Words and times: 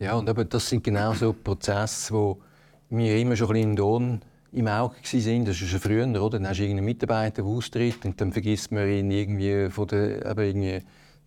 Ja, 0.00 0.14
und 0.14 0.30
eben, 0.30 0.48
das 0.48 0.66
sind 0.66 0.82
genau 0.82 1.12
so 1.12 1.34
Prozesse, 1.34 2.14
wo 2.14 2.40
wir 2.88 3.18
immer 3.18 3.36
schon 3.36 3.54
ein 3.54 3.74
bisschen 3.74 4.22
im 4.52 4.66
Auge 4.66 4.94
waren. 4.96 5.44
Das 5.44 5.60
ist 5.60 5.68
schon 5.68 5.78
früher, 5.78 6.06
oder? 6.06 6.38
Dann 6.38 6.48
hast 6.48 6.58
du 6.58 6.62
irgendeinen 6.62 6.86
Mitarbeiter, 6.86 7.42
der 7.42 7.44
austritt 7.44 8.06
und 8.06 8.18
dann 8.18 8.32
vergisst 8.32 8.72
man 8.72 8.88
ihn 8.88 9.10
irgendwie 9.10 9.68
von 9.68 9.86
der, 9.88 10.24
eben 10.24 10.40
irgendwie 10.40 10.82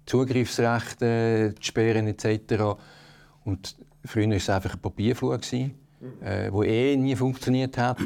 Zugriffsrechte 0.07 1.53
zu 1.55 1.63
sperren 1.63 2.07
etc. 2.07 2.75
Und 3.45 3.75
früher 4.03 4.27
war 4.27 4.35
es 4.37 4.49
einfach 4.49 4.73
ein 4.73 4.81
Papierflug, 4.81 5.39
gewesen, 5.39 5.75
äh, 6.23 6.51
wo 6.51 6.63
eh 6.63 6.97
nie 6.97 7.15
funktioniert 7.15 7.77
hat. 7.77 8.01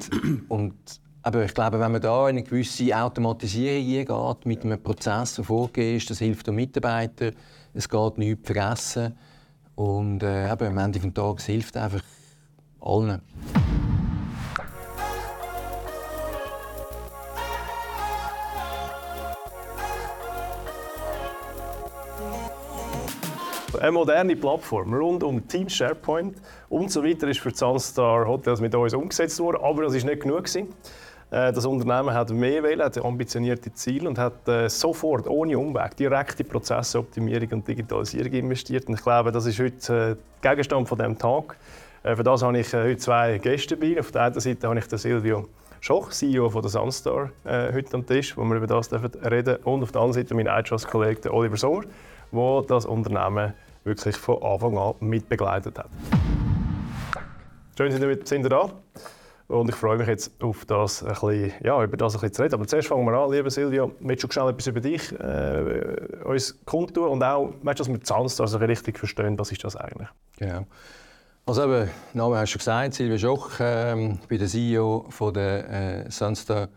Und 0.49 0.75
aber 1.23 1.45
ich 1.45 1.53
glaube, 1.53 1.79
wenn 1.79 1.91
man 1.93 2.01
da 2.01 2.29
in 2.29 2.37
eine 2.37 2.43
gewisse 2.43 2.95
Automatisierung 2.95 4.35
geht, 4.35 4.45
mit 4.45 4.63
einem 4.63 4.81
Prozess, 4.81 5.35
der 5.35 5.45
vorgegeben 5.45 5.97
ist, 5.97 6.09
das 6.09 6.19
hilft 6.19 6.47
den 6.47 6.55
Mitarbeitern. 6.55 7.35
Es 7.73 7.87
geht 7.87 8.17
nichts 8.17 8.45
vergessen. 8.45 9.13
Und 9.77 10.23
äh, 10.23 10.51
eben, 10.51 10.67
am 10.69 10.77
Ende 10.79 10.99
des 10.99 11.13
Tages 11.13 11.45
hilft 11.45 11.77
einfach 11.77 12.01
allen. 12.81 13.21
Eine 23.79 23.91
moderne 23.91 24.35
Plattform 24.35 24.95
rund 24.95 25.23
um 25.23 25.47
Teams, 25.47 25.75
SharePoint 25.75 26.41
und 26.69 26.91
so 26.91 27.03
weiter 27.03 27.27
ist 27.27 27.39
für 27.39 27.51
die 27.51 27.57
Sunstar 27.57 28.27
Hotels 28.27 28.59
mit 28.59 28.73
uns 28.73 28.95
umgesetzt 28.95 29.39
worden, 29.39 29.61
aber 29.61 29.83
das 29.83 29.93
war 29.93 30.09
nicht 30.09 30.23
genug. 30.23 30.45
Gewesen. 30.45 30.73
Äh, 31.29 31.51
das 31.51 31.65
Unternehmen 31.65 32.13
hat 32.13 32.29
mehr 32.31 32.63
wählen, 32.63 32.81
hat 32.81 32.97
ambitionierte 33.03 33.73
Ziele 33.73 34.07
und 34.07 34.17
hat 34.17 34.47
äh, 34.47 34.69
sofort, 34.69 35.27
ohne 35.27 35.57
Umweg, 35.57 35.95
direkt 35.97 36.39
in 36.39 36.47
Prozessoptimierung 36.47 37.49
und 37.51 37.67
Digitalisierung 37.67 38.31
investiert. 38.31 38.87
Und 38.87 38.95
ich 38.95 39.03
glaube, 39.03 39.31
das 39.31 39.45
ist 39.45 39.59
heute 39.59 40.17
äh, 40.17 40.47
Gegenstand 40.47 40.87
von 40.87 40.97
diesem 40.97 41.17
Tag. 41.17 41.57
Für 42.03 42.23
das 42.23 42.41
habe 42.41 42.57
ich 42.57 42.71
heute 42.71 42.95
zwei 42.97 43.37
Gäste 43.37 43.75
dabei. 43.75 43.99
Auf 43.99 44.11
der 44.11 44.21
einen 44.21 44.39
Seite 44.39 44.69
habe 44.69 44.79
ich 44.79 44.85
Silvio 44.85 45.49
Schoch, 45.81 46.11
CEO 46.11 46.49
von 46.49 46.61
der 46.61 46.71
Sunstar, 46.71 47.31
heute 47.43 47.93
am 47.95 48.05
Tisch, 48.05 48.37
wo 48.37 48.45
wir 48.45 48.55
über 48.55 48.67
das 48.67 48.93
reden 48.93 49.19
dürfen. 49.21 49.63
Und 49.63 49.83
auf 49.83 49.91
der 49.91 50.01
anderen 50.01 50.23
Seite 50.23 50.33
mein 50.33 50.45
IHOS-Kollege 50.45 51.33
Oliver 51.33 51.57
Sohr, 51.57 51.83
der 52.31 52.63
das 52.67 52.85
Unternehmen 52.85 53.53
wirklich 53.83 54.15
von 54.15 54.41
Anfang 54.41 54.77
an 54.77 54.93
mitbegleitet 55.01 55.79
hat. 55.79 55.89
Schön, 57.77 57.91
sind 57.91 58.43
ihr 58.43 58.49
da. 58.49 58.69
Und 59.47 59.69
ich 59.69 59.75
freue 59.75 59.97
mich 59.97 60.07
jetzt 60.07 60.43
auf 60.43 60.65
das 60.65 61.03
ein 61.03 61.09
bisschen, 61.09 61.53
ja, 61.63 61.81
über 61.81 61.95
das 61.95 62.13
ein 62.13 62.19
bisschen 62.19 62.33
zu 62.33 62.41
reden. 62.43 62.55
Aber 62.55 62.67
zuerst 62.67 62.89
fangen 62.89 63.05
wir 63.05 63.13
an, 63.13 63.31
lieber 63.31 63.49
Silvio, 63.49 63.93
willst 64.01 64.23
du 64.23 64.27
schnell 64.29 64.49
etwas 64.49 64.67
über 64.67 64.81
dich 64.81 65.11
äh, 65.13 66.23
uns 66.25 66.59
kundtun 66.65 67.07
und 67.07 67.23
auch, 67.23 67.53
weißt 67.61 67.79
du, 67.79 67.83
dass 67.83 67.93
wir 67.93 68.01
Zahnst 68.01 68.41
also 68.41 68.57
richtig 68.57 68.99
verstehen, 68.99 69.39
was 69.39 69.51
ist 69.51 69.63
das 69.63 69.77
eigentlich? 69.77 70.09
Genau. 70.37 70.65
Also 71.45 71.63
eben, 71.63 71.89
Name 72.13 72.39
hast 72.39 72.53
du 72.53 72.57
gesagt, 72.57 72.93
Silvio 72.93 73.17
Schoch, 73.17 73.51
ähm, 73.61 74.19
ich 74.21 74.27
bin 74.27 74.37
der 74.37 74.49
CEO 74.49 75.05
von 75.09 75.33
der 75.33 75.69
äh, 76.05 76.11
Sunstar 76.11 76.67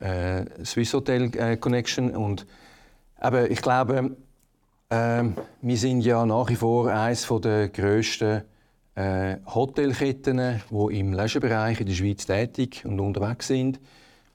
äh, 0.00 0.44
Swiss 0.64 0.92
Hotel 0.94 1.30
äh, 1.36 1.56
Connection 1.56 2.10
und 2.16 2.44
eben, 3.22 3.48
ich 3.48 3.62
glaube, 3.62 4.16
äh, 4.88 5.22
wir 5.60 5.76
sind 5.76 6.00
ja 6.00 6.26
nach 6.26 6.48
wie 6.48 6.56
vor 6.56 6.90
eines 6.90 7.28
der 7.28 7.68
grössten 7.68 8.42
äh, 8.94 9.36
Hotelketten, 9.46 10.60
die 10.70 10.98
im 10.98 11.12
Leisurebereich 11.12 11.80
in 11.80 11.86
der 11.86 11.94
Schweiz 11.94 12.26
tätig 12.26 12.84
und 12.84 13.00
unterwegs 13.00 13.48
sind. 13.48 13.80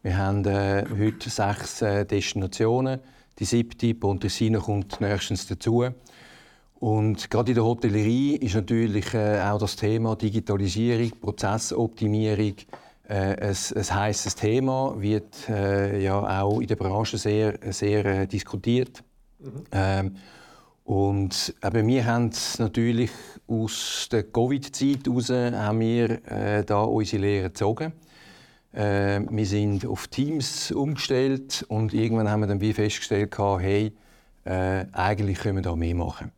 Wir 0.02 0.18
haben 0.18 0.46
äh, 0.46 0.86
heute 0.98 1.30
sechs 1.30 1.82
äh, 1.82 2.06
Destinationen. 2.06 3.00
Die 3.40 3.46
siebte, 3.46 3.94
Pontresina, 3.94 4.60
kommt 4.60 5.00
nächstens 5.02 5.48
dazu. 5.48 5.86
Und 6.80 7.30
gerade 7.30 7.52
in 7.52 7.56
der 7.56 7.66
Hotellerie 7.66 8.36
ist 8.36 8.56
natürlich 8.56 9.14
äh, 9.14 9.42
auch 9.42 9.60
das 9.60 9.76
Thema 9.76 10.16
Digitalisierung, 10.16 11.12
Prozessoptimierung 11.20 12.54
äh, 13.08 13.14
ein, 13.14 13.56
ein 13.76 13.96
heißes 13.96 14.36
Thema, 14.36 14.96
wird 14.98 15.50
äh, 15.50 16.02
ja 16.04 16.42
auch 16.42 16.60
in 16.60 16.68
der 16.68 16.76
Branche 16.76 17.18
sehr, 17.18 17.58
sehr 17.72 18.06
äh, 18.06 18.28
diskutiert. 18.28 19.04
Mhm. 19.40 19.64
Ähm, 19.72 20.16
und 20.88 21.54
eben, 21.62 21.86
wir 21.86 22.06
haben 22.06 22.32
natürlich 22.60 23.12
aus 23.46 24.08
der 24.10 24.24
Covid-Zeit 24.24 25.06
heraus 25.06 25.30
haben 25.30 25.82
wir 25.82 26.26
äh, 26.32 26.64
da 26.64 26.84
unsere 26.84 27.24
Lehre 27.24 27.48
gezogen. 27.50 27.92
Äh, 28.72 29.20
wir 29.30 29.46
sind 29.46 29.86
auf 29.86 30.08
Teams 30.08 30.72
umgestellt 30.72 31.66
und 31.68 31.94
irgendwann 31.94 32.30
haben 32.30 32.40
wir 32.40 32.48
dann 32.48 32.62
wie 32.62 32.72
festgestellt, 32.72 33.38
hey, 33.38 33.92
äh, 34.46 34.86
eigentlich 34.94 35.40
können 35.40 35.58
wir 35.58 35.62
da 35.62 35.76
mehr 35.76 35.94
machen. 35.94 36.32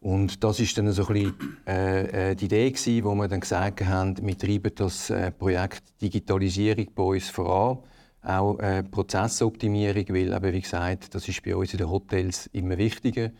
Und 0.00 0.44
das 0.44 0.60
ist 0.60 0.78
dann 0.78 0.92
so 0.92 1.08
ein 1.08 1.14
bisschen, 1.14 1.58
äh, 1.66 2.30
äh, 2.30 2.34
die 2.36 2.44
Idee 2.44 2.70
gewesen, 2.70 3.02
wo 3.02 3.16
wir 3.16 3.26
dann 3.26 3.40
gesagt 3.40 3.84
haben, 3.84 4.14
wir 4.24 4.38
treiben 4.38 4.70
das 4.76 5.10
äh, 5.10 5.32
Projekt 5.32 5.82
Digitalisierung 6.00 6.86
bei 6.94 7.02
uns 7.02 7.30
voran, 7.30 7.78
auch 8.22 8.60
äh, 8.60 8.84
Prozessoptimierung, 8.84 10.04
weil 10.10 10.32
eben, 10.32 10.52
wie 10.52 10.60
gesagt, 10.60 11.16
das 11.16 11.26
ist 11.26 11.42
bei 11.42 11.56
uns 11.56 11.72
in 11.72 11.78
den 11.78 11.90
Hotels 11.90 12.48
immer 12.52 12.78
wichtiger. 12.78 13.32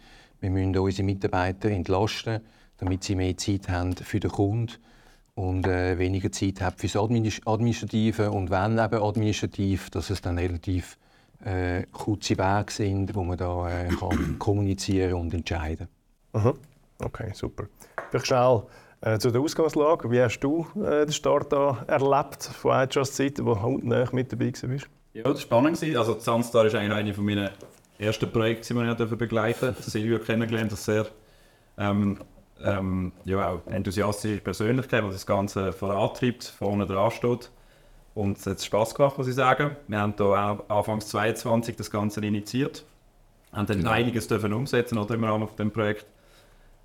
Wir 0.43 0.51
müssen 0.51 0.77
unsere 0.77 1.07
Mitarbeiter 1.07 1.71
entlasten, 1.71 2.41
damit 2.79 3.05
sie 3.05 3.15
mehr 3.15 3.37
Zeit 3.37 3.69
haben 3.69 3.95
für 3.95 4.19
den 4.19 4.31
Kunden 4.31 4.73
und 5.35 5.67
äh, 5.69 5.99
weniger 5.99 6.33
Zeit 6.33 6.61
haben 6.61 6.77
für 6.77 6.89
das 6.89 6.97
Administrative. 7.47 8.31
Und 8.33 8.51
wenn 8.51 8.73
eben 8.73 9.03
administrativ, 9.03 9.89
dass 9.91 10.11
es 10.11 10.21
dann 10.21 10.39
relativ 10.39 10.99
äh, 11.45 11.85
kurze 11.93 12.37
Wege 12.37 12.73
sind, 12.73 13.15
wo 13.15 13.23
man 13.23 13.39
da 13.39 13.71
äh, 13.71 13.89
kann 13.89 14.37
kommunizieren 14.41 15.15
und 15.15 15.33
entscheiden 15.33 15.87
kann. 16.33 16.45
Mhm. 16.45 16.55
Okay, 16.99 17.31
super. 17.35 17.67
Vielleicht 18.11 18.27
schnell 18.27 18.65
äh, 19.01 19.19
zu 19.19 19.31
der 19.31 19.41
Ausgangslage. 19.41 20.11
Wie 20.11 20.21
hast 20.21 20.41
du 20.41 20.67
äh, 20.77 21.07
den 21.07 21.13
Start 21.13 21.53
da 21.53 21.85
erlebt 21.87 22.43
von 22.43 22.73
IHS 22.73 23.17
Seite, 23.17 23.45
wo 23.47 23.55
du 23.55 23.81
mit 24.13 24.33
dabei 24.33 24.47
warst? 24.47 24.89
Ja, 25.15 25.23
das 25.23 25.35
war 25.35 25.37
spannend. 25.37 25.83
Also, 25.97 26.19
Sunstar 26.19 26.67
ist 26.67 26.75
eigentlich 26.75 26.93
eine 26.93 27.15
von 27.15 27.25
meinen 27.25 27.51
ersten 28.03 28.31
Projekt 28.31 28.65
sind 28.65 28.77
wir 28.77 28.85
ja 28.85 28.95
begleiten. 28.95 29.75
Silvio 29.81 30.19
kennengelernt, 30.19 30.73
das 30.73 30.85
sehr 30.85 31.07
ähm, 31.79 32.19
ähm, 32.65 33.13
ja, 33.25 33.51
auch 33.51 33.67
enthusiastische 33.67 34.41
Persönlichkeit, 34.41 35.05
die 35.05 35.11
das 35.11 35.27
Ganze 35.27 35.73
vorantreibt, 35.73 36.45
vorne 36.45 36.87
dran 36.87 37.11
steht. 37.11 37.51
Und 38.15 38.39
es 38.39 38.47
hat 38.47 38.63
Spass 38.63 38.95
gemacht, 38.95 39.17
muss 39.17 39.29
ich 39.29 39.35
sagen. 39.35 39.77
Wir 39.89 39.99
haben 39.99 40.15
hier 40.17 40.27
auch 40.27 40.69
Anfang 40.69 41.01
2022 41.01 41.77
das 41.77 41.91
Ganze 41.91 42.25
initiiert. 42.25 42.85
Haben 43.53 43.67
dann 43.67 43.79
genau. 43.79 43.91
einiges 43.91 44.29
dürfen 44.29 44.53
umsetzen 44.53 44.99
oder 44.99 45.15
im 45.15 45.25
Rahmen 45.25 45.49
von 45.49 45.57
dem 45.57 45.71
Projekt. 45.71 46.07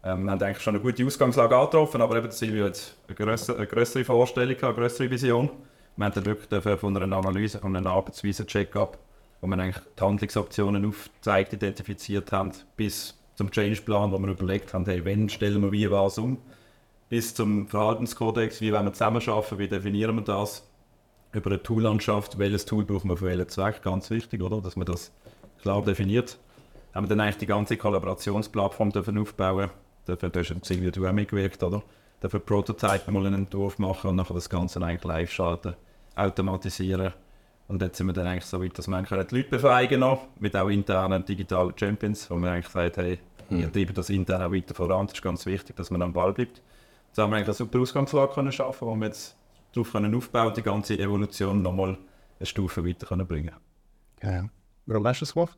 Ähm, 0.04 0.24
wir 0.24 0.32
haben 0.32 0.42
eigentlich 0.42 0.64
schon 0.64 0.76
eine 0.76 0.84
gute 0.84 1.06
Ausgangslage 1.06 1.56
angetroffen, 1.56 2.02
aber 2.02 2.18
eben 2.18 2.32
Silvio 2.32 2.66
hat 2.66 2.96
eine 3.08 3.16
größere, 3.16 3.58
eine 3.58 3.68
größere 3.68 4.06
Vorstellung, 4.06 4.56
eine 4.62 4.74
größere 4.74 5.10
Vision. 5.10 5.50
Wir 5.96 6.06
haben 6.06 6.14
dann 6.14 6.26
wirklich 6.26 6.80
von 6.80 6.96
einer 6.96 7.18
Analyse, 7.18 7.60
von 7.60 7.76
einem 7.76 7.88
Arbeitsweise-Check-up 7.88 8.98
wo 9.42 9.48
wir 9.48 9.58
eigentlich 9.58 9.84
die 9.98 10.04
Handlungsoptionen 10.04 10.86
aufgezeigt, 10.86 11.54
identifiziert 11.54 12.32
haben, 12.32 12.52
bis 12.76 13.16
zum 13.36 13.52
Changeplan, 13.52 14.12
wo 14.12 14.18
wir 14.18 14.30
überlegt 14.30 14.74
haben, 14.74 14.86
hey, 14.86 15.06
wann 15.06 15.30
stellen 15.30 15.62
wir 15.62 15.72
wie 15.72 15.90
was 15.92 16.18
um, 16.18 16.38
bis 17.10 17.36
zum 17.36 17.68
Verhaltenskodex, 17.68 18.62
wie 18.62 18.74
wollen 18.74 18.86
wir 18.86 18.94
zusammenarbeiten, 18.94 19.60
wie 19.60 19.68
definieren 19.68 20.16
wir 20.16 20.24
das, 20.24 20.68
über 21.34 21.52
eine 21.52 21.62
Toollandschaft, 21.62 22.40
welches 22.40 22.66
Tool 22.66 22.84
brauchen 22.84 23.10
wir 23.10 23.18
für 23.18 23.26
welchen 23.26 23.48
Zweck, 23.50 23.82
ganz 23.84 24.10
wichtig, 24.10 24.42
oder, 24.42 24.60
dass 24.62 24.76
man 24.76 24.88
das 24.88 25.12
klar 25.62 25.84
definiert. 25.84 26.38
Haben 26.94 27.06
wir 27.06 27.10
dann 27.10 27.20
eigentlich 27.20 27.38
die 27.38 27.46
ganze 27.46 27.78
Kollaborationsplattform 27.78 28.92
dürfen 28.92 29.18
aufbauen, 29.20 29.70
dafür 30.06 30.32
hast 30.34 30.50
du 30.50 30.74
irgendwie 30.74 30.92
du 30.92 31.06
auch 31.06 31.14
mitgewirkt, 31.14 31.62
oder? 31.62 31.84
Dafür 32.20 32.40
Prototypen 32.40 33.14
mal 33.14 33.28
einen 33.28 33.44
Entwurf 33.46 33.78
machen 33.78 34.10
und 34.10 34.16
nachher 34.16 34.34
das 34.34 34.50
Ganze 34.50 34.82
eigentlich 34.82 35.04
live 35.04 35.32
schalten, 35.32 35.76
automatisieren 36.16 37.14
und 37.68 37.82
jetzt 37.82 37.98
sind 37.98 38.08
wir 38.08 38.14
dann 38.14 38.28
eigentlich 38.28 38.46
so 38.46 38.64
weit, 38.64 38.78
dass 38.78 38.88
wir 38.88 39.02
die 39.02 39.36
Leute 39.36 39.50
befähigen 39.50 40.00
noch, 40.00 40.28
mit 40.40 40.56
auch 40.56 40.70
internen 40.70 41.26
digitalen 41.26 41.74
Champions, 41.78 42.30
wo 42.30 42.36
wir 42.38 42.52
eigentlich 42.52 42.68
gesagt 42.68 42.98
haben, 42.98 43.18
wir 43.50 43.68
mhm. 43.68 43.74
treiben 43.74 43.94
das 43.94 44.10
intern 44.10 44.42
auch 44.42 44.52
weiter 44.52 44.74
voran. 44.74 45.08
Das 45.08 45.16
ist 45.16 45.22
ganz 45.22 45.46
wichtig, 45.46 45.76
dass 45.76 45.90
man 45.90 46.02
am 46.02 46.14
Ball 46.14 46.34
bleibt. 46.34 46.62
Jetzt 47.08 47.18
haben 47.18 47.32
wir 47.32 47.38
eigentlich 47.38 47.48
eine 47.48 47.54
super 47.56 47.80
Ausgangslage 47.80 48.34
können 48.34 48.52
schaffen, 48.52 48.88
wo 48.88 48.96
wir 48.96 49.08
jetzt 49.08 49.36
darauf 49.74 49.92
können 49.92 50.14
aufbauen 50.16 50.54
die 50.56 50.62
ganze 50.62 50.98
Evolution 51.00 51.62
nochmal 51.62 51.98
eine 52.40 52.46
Stufe 52.46 52.86
weiter 52.86 53.06
können 53.08 53.28
bringen. 53.28 53.54
Genau. 54.20 54.50
Warum 54.86 55.08
hast 55.08 55.22
du 55.22 55.26
das 55.26 55.34
gemacht? 55.34 55.58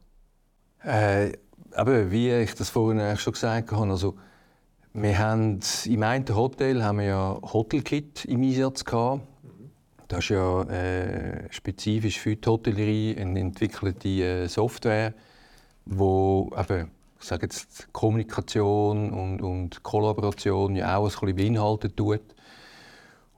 Äh, 0.84 1.34
aber 1.74 2.10
wie 2.12 2.32
ich 2.32 2.56
das 2.56 2.70
vorhin 2.70 3.18
schon 3.18 3.34
gesagt 3.34 3.72
habe, 3.72 3.90
also 3.90 4.16
wir 4.94 5.18
haben 5.20 5.60
im 5.86 6.04
einen 6.04 6.36
Hotel 6.36 6.84
haben 6.84 7.00
wir 7.00 7.06
ja 7.06 7.40
Hotelkit 7.42 8.26
im 8.26 8.42
Einsatz 8.42 8.84
gehabt 8.86 9.22
das 10.10 10.26
ist 10.26 10.30
ja 10.30 10.64
äh, 10.64 11.48
spezifisch 11.52 12.20
für 12.20 12.36
die 12.36 12.50
Hotellerie 12.50 13.16
eine 13.16 13.40
entwickelte 13.40 14.10
äh, 14.10 14.48
Software, 14.48 15.14
wo 15.86 16.52
eben, 16.58 16.90
ich 17.20 17.26
sage 17.26 17.44
jetzt, 17.44 17.94
Kommunikation 17.94 19.12
und, 19.12 19.42
und 19.42 19.84
Kollaboration 19.84 20.76
ja 20.76 20.98
auch 20.98 21.06
ein 21.06 21.10
bisschen 21.10 21.36
beinhaltet 21.36 21.96
tut. 21.96 22.22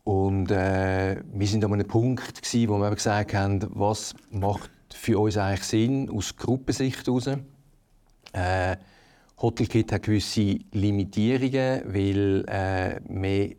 Und 0.05 0.49
äh, 0.49 1.21
wir 1.33 1.47
sind 1.47 1.65
an 1.65 1.73
einem 1.73 1.87
Punkt, 1.87 2.41
gewesen, 2.41 2.69
wo 2.69 2.77
wir 2.77 2.95
gesagt 2.95 3.33
haben, 3.33 3.59
was 3.71 4.15
macht 4.31 4.71
für 4.93 5.19
uns 5.19 5.35
eigentlich 5.35 5.63
Sinn 5.63 6.09
aus 6.09 6.37
Gruppensicht 6.37 7.05
heraus. 7.05 7.27
Äh, 8.31 8.77
Hotelkit 9.41 9.91
hat 9.91 10.03
gewisse 10.03 10.59
Limitierungen, 10.71 11.81
weil 11.85 12.45
äh, 12.47 12.99
man 13.11 13.55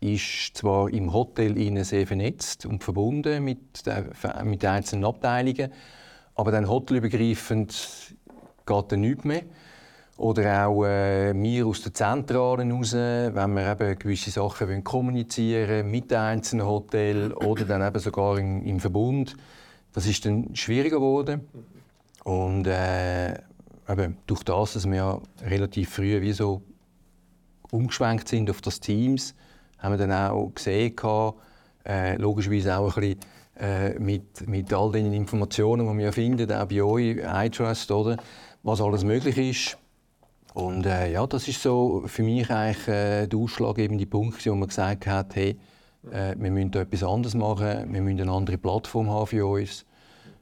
ist 0.00 0.56
zwar 0.56 0.90
im 0.90 1.12
Hotel 1.12 1.84
sehr 1.84 2.06
vernetzt 2.06 2.66
und 2.66 2.84
verbunden 2.84 3.42
mit, 3.44 3.86
der, 3.86 4.10
mit 4.44 4.62
den 4.62 4.70
einzelnen 4.70 5.04
Abteilungen, 5.04 5.72
aber 6.34 6.52
dann 6.52 6.68
hotelübergreifend 6.68 8.14
geht 8.66 8.92
dann 8.92 9.00
nichts 9.00 9.24
mehr. 9.24 9.42
Oder 10.18 10.66
auch 10.66 10.84
äh, 10.84 11.34
wir 11.34 11.66
aus 11.66 11.82
den 11.82 11.94
Zentralen 11.94 12.70
heraus, 12.70 12.94
wenn 12.94 13.54
wir 13.54 13.72
eben 13.72 13.98
gewisse 13.98 14.30
Sachen 14.30 14.68
wollen 14.68 14.82
kommunizieren 14.84 15.90
mit 15.90 16.10
den 16.10 16.18
einzelnen 16.18 16.66
Hotels 16.66 17.34
oder 17.36 17.64
dann 17.64 17.86
eben 17.86 17.98
sogar 17.98 18.38
im, 18.38 18.64
im 18.64 18.80
Verbund. 18.80 19.36
Das 19.92 20.06
ist 20.06 20.24
dann 20.24 20.56
schwieriger 20.56 20.96
geworden. 20.96 21.46
Und 22.24 22.66
äh, 22.66 23.34
eben 23.88 24.16
durch 24.26 24.42
das, 24.42 24.72
dass 24.72 24.86
wir 24.86 24.96
ja 24.96 25.20
relativ 25.42 25.90
früh 25.90 26.20
wie 26.22 26.32
so 26.32 26.62
umgeschwenkt 27.70 28.28
sind 28.28 28.48
auf 28.48 28.62
das 28.62 28.80
Teams, 28.80 29.34
haben 29.86 29.98
wir 29.98 30.06
dann 30.06 30.12
auch 30.12 30.52
gesehen, 30.54 30.94
äh, 31.86 32.16
logischerweise 32.16 32.76
auch 32.76 32.96
ein 32.96 33.00
bisschen 33.00 33.20
äh, 33.60 33.98
mit, 33.98 34.46
mit 34.48 34.72
all 34.72 34.90
den 34.90 35.12
Informationen, 35.12 35.88
die 35.90 36.04
wir 36.04 36.12
finden, 36.12 36.52
auch 36.52 36.66
bei 36.66 36.82
euch, 36.82 37.18
iTrust, 37.24 37.90
oder, 37.90 38.16
was 38.62 38.80
alles 38.80 39.04
möglich 39.04 39.38
ist. 39.38 39.78
Und 40.54 40.86
äh, 40.86 41.12
ja, 41.12 41.26
das 41.26 41.46
ist 41.48 41.62
so 41.62 42.02
für 42.06 42.22
mich 42.22 42.50
eigentlich 42.50 42.88
äh, 42.88 43.26
der 43.26 43.38
ausschlaggebende 43.38 44.06
Punkt, 44.06 44.44
wo 44.46 44.54
man 44.54 44.68
gesagt 44.68 45.06
hat, 45.06 45.36
hey, 45.36 45.56
äh, 46.10 46.34
wir 46.36 46.50
müssen 46.50 46.72
etwas 46.72 47.02
anderes 47.02 47.34
machen, 47.34 47.92
wir 47.92 48.00
müssen 48.02 48.22
eine 48.22 48.32
andere 48.32 48.58
Plattform 48.58 49.08
haben 49.10 49.26
für 49.26 49.46
uns 49.46 49.84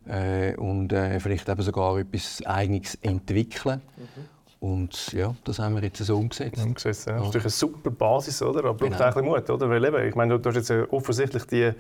äh, 0.06 0.54
und 0.56 0.92
äh, 0.92 1.20
vielleicht 1.20 1.48
eben 1.48 1.62
sogar 1.62 1.98
etwas 1.98 2.44
Eigenes 2.46 2.94
entwickeln. 2.96 3.82
Mhm. 3.96 4.33
Und 4.64 5.12
ja, 5.12 5.34
das 5.44 5.58
haben 5.58 5.74
wir 5.74 5.82
jetzt 5.82 5.98
so 5.98 6.16
umgesetzt. 6.16 6.64
Umgesetzt, 6.64 7.06
ja. 7.06 7.12
Das 7.12 7.20
ist 7.20 7.26
natürlich 7.26 7.44
eine 7.44 7.50
super 7.50 7.90
Basis, 7.90 8.40
oder? 8.40 8.60
Aber 8.60 8.72
braucht 8.72 8.92
genau. 8.92 9.04
eigentlich 9.04 9.24
Mut, 9.24 9.50
oder? 9.50 9.68
Weil 9.68 9.84
eben, 9.84 10.08
ich 10.08 10.14
meine, 10.14 10.38
du 10.38 10.48
hast 10.48 10.56
jetzt 10.56 10.70
offensichtlich 10.90 11.44
die, 11.44 11.72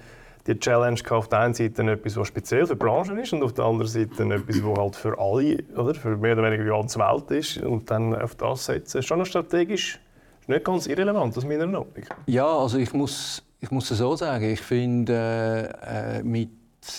die 0.46 0.58
Challenge 0.58 1.00
auf 1.08 1.28
der 1.28 1.38
einen 1.38 1.54
Seite 1.54 1.82
etwas, 1.90 2.14
was 2.18 2.28
speziell 2.28 2.66
für 2.66 2.74
die 2.74 2.80
Branche 2.80 3.18
ist 3.18 3.32
und 3.32 3.42
auf 3.42 3.54
der 3.54 3.64
anderen 3.64 3.90
Seite 3.90 4.24
etwas, 4.24 4.62
was 4.62 4.78
halt 4.78 4.96
für 4.96 5.18
alle, 5.18 5.64
oder? 5.74 5.94
Für 5.94 6.14
mehr 6.18 6.34
oder 6.34 6.42
weniger 6.42 6.64
die 6.64 6.68
ganze 6.68 6.98
Welt 6.98 7.30
ist. 7.30 7.56
Und 7.56 7.90
dann 7.90 8.14
auf 8.20 8.34
das 8.34 8.66
setzen, 8.66 8.98
ist 8.98 9.06
schon 9.06 9.18
noch 9.18 9.26
strategisch 9.26 9.98
ist 10.42 10.48
nicht 10.50 10.64
ganz 10.64 10.86
irrelevant, 10.86 11.34
aus 11.38 11.44
meiner 11.46 11.66
Meinung. 11.66 11.86
Ja, 12.26 12.46
also 12.46 12.76
ich 12.76 12.92
muss, 12.92 13.42
ich 13.60 13.70
muss 13.70 13.90
es 13.90 13.96
so 13.96 14.14
sagen, 14.14 14.44
ich 14.44 14.60
finde, 14.60 15.74
äh, 15.86 16.22
mit, 16.22 16.50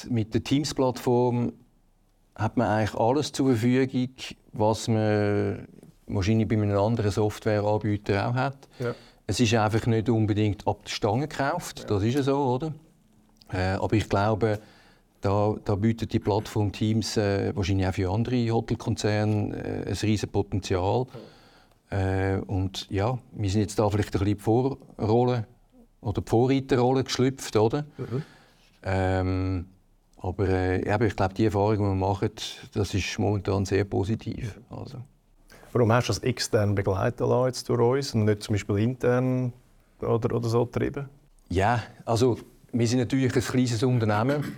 mit 0.09 0.33
der 0.33 0.43
Teams-Plattform 0.43 1.53
hat 2.35 2.57
man 2.57 2.67
eigentlich 2.67 2.99
alles 2.99 3.31
zur 3.31 3.55
Verfügung, 3.55 4.09
was 4.53 4.87
man 4.87 5.67
wahrscheinlich 6.07 6.47
bei 6.47 6.55
einem 6.55 6.77
anderen 6.77 7.11
Softwareanbieter 7.11 8.29
auch 8.29 8.33
hat. 8.35 8.67
Ja. 8.79 8.93
Es 9.27 9.39
ist 9.39 9.53
einfach 9.55 9.87
nicht 9.87 10.09
unbedingt 10.09 10.67
ab 10.67 10.83
der 10.85 10.91
Stange 10.91 11.27
gekauft, 11.27 11.79
ja. 11.79 11.85
das 11.85 12.03
ist 12.03 12.15
ja 12.15 12.23
so, 12.23 12.37
oder? 12.37 12.73
Äh, 13.51 13.77
aber 13.79 13.93
ich 13.93 14.07
glaube, 14.07 14.59
da, 15.21 15.55
da 15.63 15.75
bietet 15.75 16.13
die 16.13 16.19
Plattform 16.19 16.71
Teams 16.71 17.17
äh, 17.17 17.55
wahrscheinlich 17.55 17.87
auch 17.87 17.93
für 17.93 18.11
andere 18.11 18.51
Hotelkonzerne 18.51 19.55
äh, 19.55 19.89
ein 19.89 19.93
riesiges 19.93 20.27
Potenzial. 20.27 21.07
Ja. 21.91 22.35
Äh, 22.35 22.41
und 22.41 22.87
ja, 22.91 23.17
wir 23.31 23.49
sind 23.49 23.61
jetzt 23.61 23.79
da 23.79 23.89
vielleicht 23.89 24.09
ein 24.15 24.19
bisschen 24.19 24.37
die 24.37 24.41
Vorrolle 24.41 25.47
oder 26.01 26.21
die 26.21 26.29
Vorreiterrolle 26.29 27.03
geschlüpft, 27.03 27.55
oder? 27.55 27.85
Mhm. 27.97 28.23
Ähm, 28.83 29.65
aber 30.25 30.49
äh, 30.49 31.05
ich 31.07 31.15
glaube, 31.15 31.33
die 31.35 31.45
Erfahrung, 31.45 31.77
die 31.77 31.83
wir 31.83 31.95
machen, 31.95 32.31
das 32.73 32.93
ist 32.95 33.19
momentan 33.19 33.63
sehr 33.65 33.83
positiv. 33.83 34.59
Also. 34.69 34.97
Warum 35.71 35.91
hast 35.91 36.09
du 36.09 36.13
das 36.13 36.23
extern 36.23 36.73
begleiten 36.73 37.29
lassen 37.29 37.45
jetzt 37.45 37.69
durch 37.69 37.79
uns 37.79 38.15
und 38.15 38.25
nicht 38.25 38.41
zum 38.41 38.53
Beispiel 38.53 38.79
intern 38.79 39.53
oder, 40.01 40.35
oder 40.35 40.49
so 40.49 40.65
getrieben? 40.65 41.09
Ja, 41.49 41.83
also 42.05 42.39
wir 42.71 42.87
sind 42.87 42.99
natürlich 42.99 43.35
ein 43.35 43.41
kleines 43.41 43.83
Unternehmen. 43.83 44.57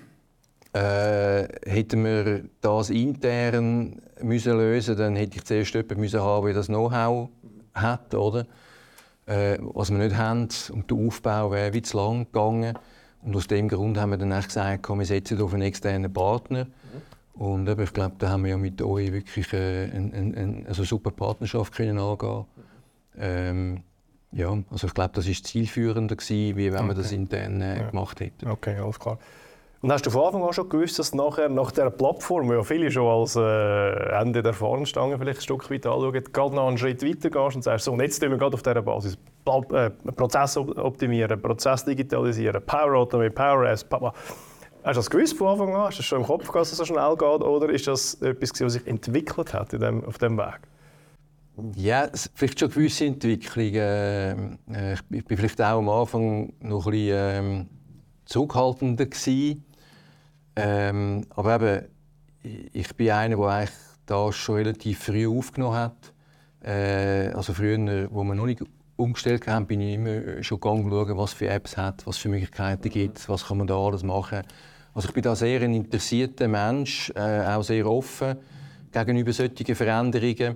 Äh, 0.71 1.47
hätten 1.65 2.03
wir 2.05 2.45
das 2.61 2.89
intern 2.89 4.01
müssen 4.21 4.57
lösen 4.57 4.95
dann 4.95 5.15
hätte 5.15 5.37
ich 5.37 5.43
zuerst 5.43 5.73
jemanden 5.73 5.99
müssen 5.99 6.21
haben, 6.21 6.45
der 6.45 6.55
das 6.55 6.67
Know-how 6.67 7.29
hat, 7.73 8.13
oder? 8.13 8.45
Äh, 9.25 9.57
was 9.59 9.89
wir 9.91 9.97
nicht 9.97 10.15
haben. 10.15 10.47
Und 10.71 10.89
der 10.89 10.97
Aufbau 10.97 11.51
wäre 11.51 11.73
wie 11.73 11.81
zu 11.81 11.97
lang 11.97 12.25
gegangen. 12.25 12.77
Und 13.27 13.35
aus 13.35 13.47
dem 13.47 13.67
Grund 13.67 13.97
haben 13.97 14.11
wir 14.11 14.17
dann 14.17 14.41
gesagt, 14.41 14.83
komm, 14.83 14.99
wir 14.99 15.05
setzen 15.05 15.41
auf 15.41 15.53
einen 15.53 15.63
externen 15.63 16.11
Partner. 16.11 16.63
Mhm. 16.63 17.41
Und 17.41 17.67
ich 17.67 17.91
glaube, 17.91 18.15
da 18.17 18.29
haben 18.29 18.45
wir 18.45 18.51
ja 18.51 18.57
mit 18.57 18.81
euch 18.81 19.11
wirklich 19.11 19.51
äh, 19.51 19.89
eine, 19.91 20.13
eine, 20.13 20.37
eine 20.37 20.65
also 20.65 20.85
super 20.85 21.11
Partnerschaft 21.11 21.73
können 21.73 21.99
angehen. 21.99 22.45
Ähm, 23.19 23.81
ja, 24.31 24.57
also 24.69 24.87
ich 24.87 24.93
glaube, 24.93 25.11
das 25.13 25.27
war 25.27 25.33
zielführender 25.33 26.15
gewesen, 26.15 26.55
wie 26.55 26.71
wenn 26.71 26.79
okay. 26.79 26.87
wir 26.87 26.93
das 26.95 27.11
intern 27.11 27.59
äh, 27.59 27.79
ja. 27.79 27.89
gemacht 27.89 28.21
hätten. 28.21 28.47
Okay, 28.47 28.77
alles 28.77 28.97
klar. 28.97 29.19
Und 29.81 29.91
hast 29.91 30.05
du 30.05 30.09
von 30.09 30.25
Anfang 30.25 30.43
an 30.43 30.53
schon 30.53 30.69
gewusst, 30.69 30.97
dass 30.97 31.13
nachher 31.13 31.49
nach 31.49 31.71
dieser 31.71 31.91
Plattform, 31.91 32.51
ja 32.51 32.63
viele 32.63 32.89
schon 32.89 33.07
als 33.07 33.35
äh, 33.35 34.19
Ende 34.19 34.41
der 34.41 34.53
Fahnenstange 34.53 35.19
vielleicht 35.19 35.39
ein 35.39 35.43
Stück 35.43 35.69
weit 35.69 35.85
anschauen, 35.85 36.23
gerade 36.33 36.55
noch 36.55 36.67
einen 36.67 36.79
Schritt 36.79 37.03
weiter 37.03 37.29
gehst 37.29 37.55
und 37.55 37.61
sagst, 37.61 37.85
so, 37.85 37.93
und 37.93 38.01
jetzt 38.01 38.19
tun 38.19 38.31
wir 38.31 38.37
gerade 38.37 38.55
auf 38.55 38.63
dieser 38.63 38.81
Basis 38.81 39.17
äh, 39.45 39.89
Prozess 39.89 40.57
optimieren, 40.57 41.39
Prozess 41.39 41.85
digitalisieren, 41.85 42.63
Power 42.65 42.95
Automate, 42.95 43.31
Power 43.31 43.69
S, 43.69 43.83
Papa. 43.83 44.13
Hast 44.83 44.95
du 44.95 44.99
das 44.99 45.09
gewusst 45.09 45.37
von 45.37 45.47
Anfang 45.47 45.75
an? 45.75 45.81
Hast 45.81 45.99
du 45.99 46.03
schon 46.03 46.21
im 46.21 46.25
Kopf 46.25 46.47
gehabt, 46.47 46.61
dass 46.61 46.71
es 46.71 46.77
so 46.77 46.85
schnell 46.85 47.15
geht? 47.15 47.41
Oder 47.41 47.69
ist 47.69 47.87
das 47.87 48.15
etwas, 48.21 48.59
was 48.59 48.73
sich 48.73 48.87
entwickelt 48.87 49.53
hat 49.53 49.73
in 49.73 49.81
dem, 49.81 50.03
auf 50.05 50.17
diesem 50.17 50.37
Weg? 50.37 50.59
Ja, 51.75 52.07
vielleicht 52.33 52.59
schon 52.59 52.69
gewisse 52.69 53.05
Entwicklungen. 53.05 54.59
Äh, 54.71 54.93
ich 54.93 55.29
war 55.29 55.37
vielleicht 55.37 55.61
auch 55.61 55.79
am 55.79 55.89
Anfang 55.89 56.53
noch 56.61 56.85
ein 56.85 56.91
bisschen 56.91 57.15
ähm, 57.15 57.69
zurückhaltender. 58.25 59.05
Gewesen. 59.05 59.65
Ähm, 60.57 61.25
aber 61.35 61.55
eben, 61.55 61.85
ich 62.73 62.95
bin 62.95 63.11
einer, 63.11 63.37
der 63.37 63.45
eigentlich 63.45 63.75
das 64.07 64.35
schon 64.35 64.55
relativ 64.55 64.99
früh 64.99 65.27
aufgenommen 65.27 65.75
hat. 65.75 66.13
Äh, 66.63 67.31
also 67.33 67.53
früher, 67.53 68.07
wo 68.11 68.23
wir 68.23 68.33
noch 68.33 68.45
nicht 68.47 68.63
umgestellt 68.95 69.45
haben, 69.47 69.67
bin 69.67 69.81
ich 69.81 69.93
immer 69.95 70.41
schon 70.43 70.59
gegangen, 70.59 70.89
schauen, 70.89 71.17
was 71.17 71.33
für 71.33 71.47
Apps 71.47 71.77
hat, 71.77 72.05
was 72.07 72.17
für 72.17 72.29
Möglichkeiten 72.29 72.89
gibt, 72.89 73.29
was 73.29 73.45
kann 73.45 73.59
man 73.59 73.67
da 73.67 73.75
alles 73.77 74.01
machen. 74.01 74.41
Also 74.93 75.09
ich 75.09 75.13
bin 75.13 75.21
da 75.21 75.35
sehr 75.35 75.61
ein 75.61 75.75
interessierter 75.75 76.47
Mensch, 76.47 77.11
äh, 77.15 77.45
auch 77.45 77.61
sehr 77.61 77.85
offen 77.85 78.37
gegenüber 78.91 79.31
solchen 79.31 79.75
Veränderungen. 79.75 80.55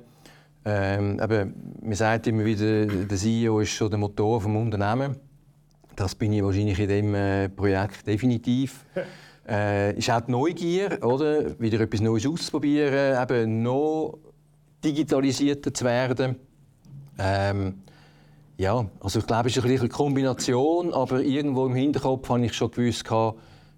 Ähm, 0.65 1.19
eben, 1.21 1.75
man 1.81 1.93
sagt 1.93 2.27
immer 2.27 2.45
wieder, 2.45 2.85
der 2.87 3.17
CEO 3.17 3.59
ist 3.59 3.69
schon 3.69 3.91
der 3.91 3.99
Motor 3.99 4.39
des 4.39 4.47
Unternehmens. 4.47 5.19
Das 5.95 6.15
bin 6.15 6.33
ich 6.33 6.43
wahrscheinlich 6.43 6.79
in 6.79 6.87
diesem 6.87 7.13
äh, 7.13 7.49
Projekt 7.49 8.07
definitiv. 8.07 8.85
äh, 9.51 9.97
ist 9.97 10.09
auch 10.09 10.21
die 10.21 10.31
Neugier, 10.31 10.99
oder? 11.03 11.59
wieder 11.59 11.81
etwas 11.81 11.99
Neues 11.99 12.25
auszuprobieren, 12.25 13.21
eben 13.21 13.61
noch 13.61 14.17
digitalisierter 14.83 15.73
zu 15.73 15.85
werden. 15.85 16.37
Ähm, 17.19 17.81
ja, 18.57 18.85
also 19.01 19.19
ich 19.19 19.27
glaube, 19.27 19.49
es 19.49 19.57
ist 19.57 19.65
eine 19.65 19.89
Kombination, 19.89 20.93
aber 20.93 21.21
irgendwo 21.21 21.65
im 21.65 21.75
Hinterkopf 21.75 22.29
habe 22.29 22.45
ich 22.45 22.53
schon 22.53 22.71
gewusst, 22.71 23.05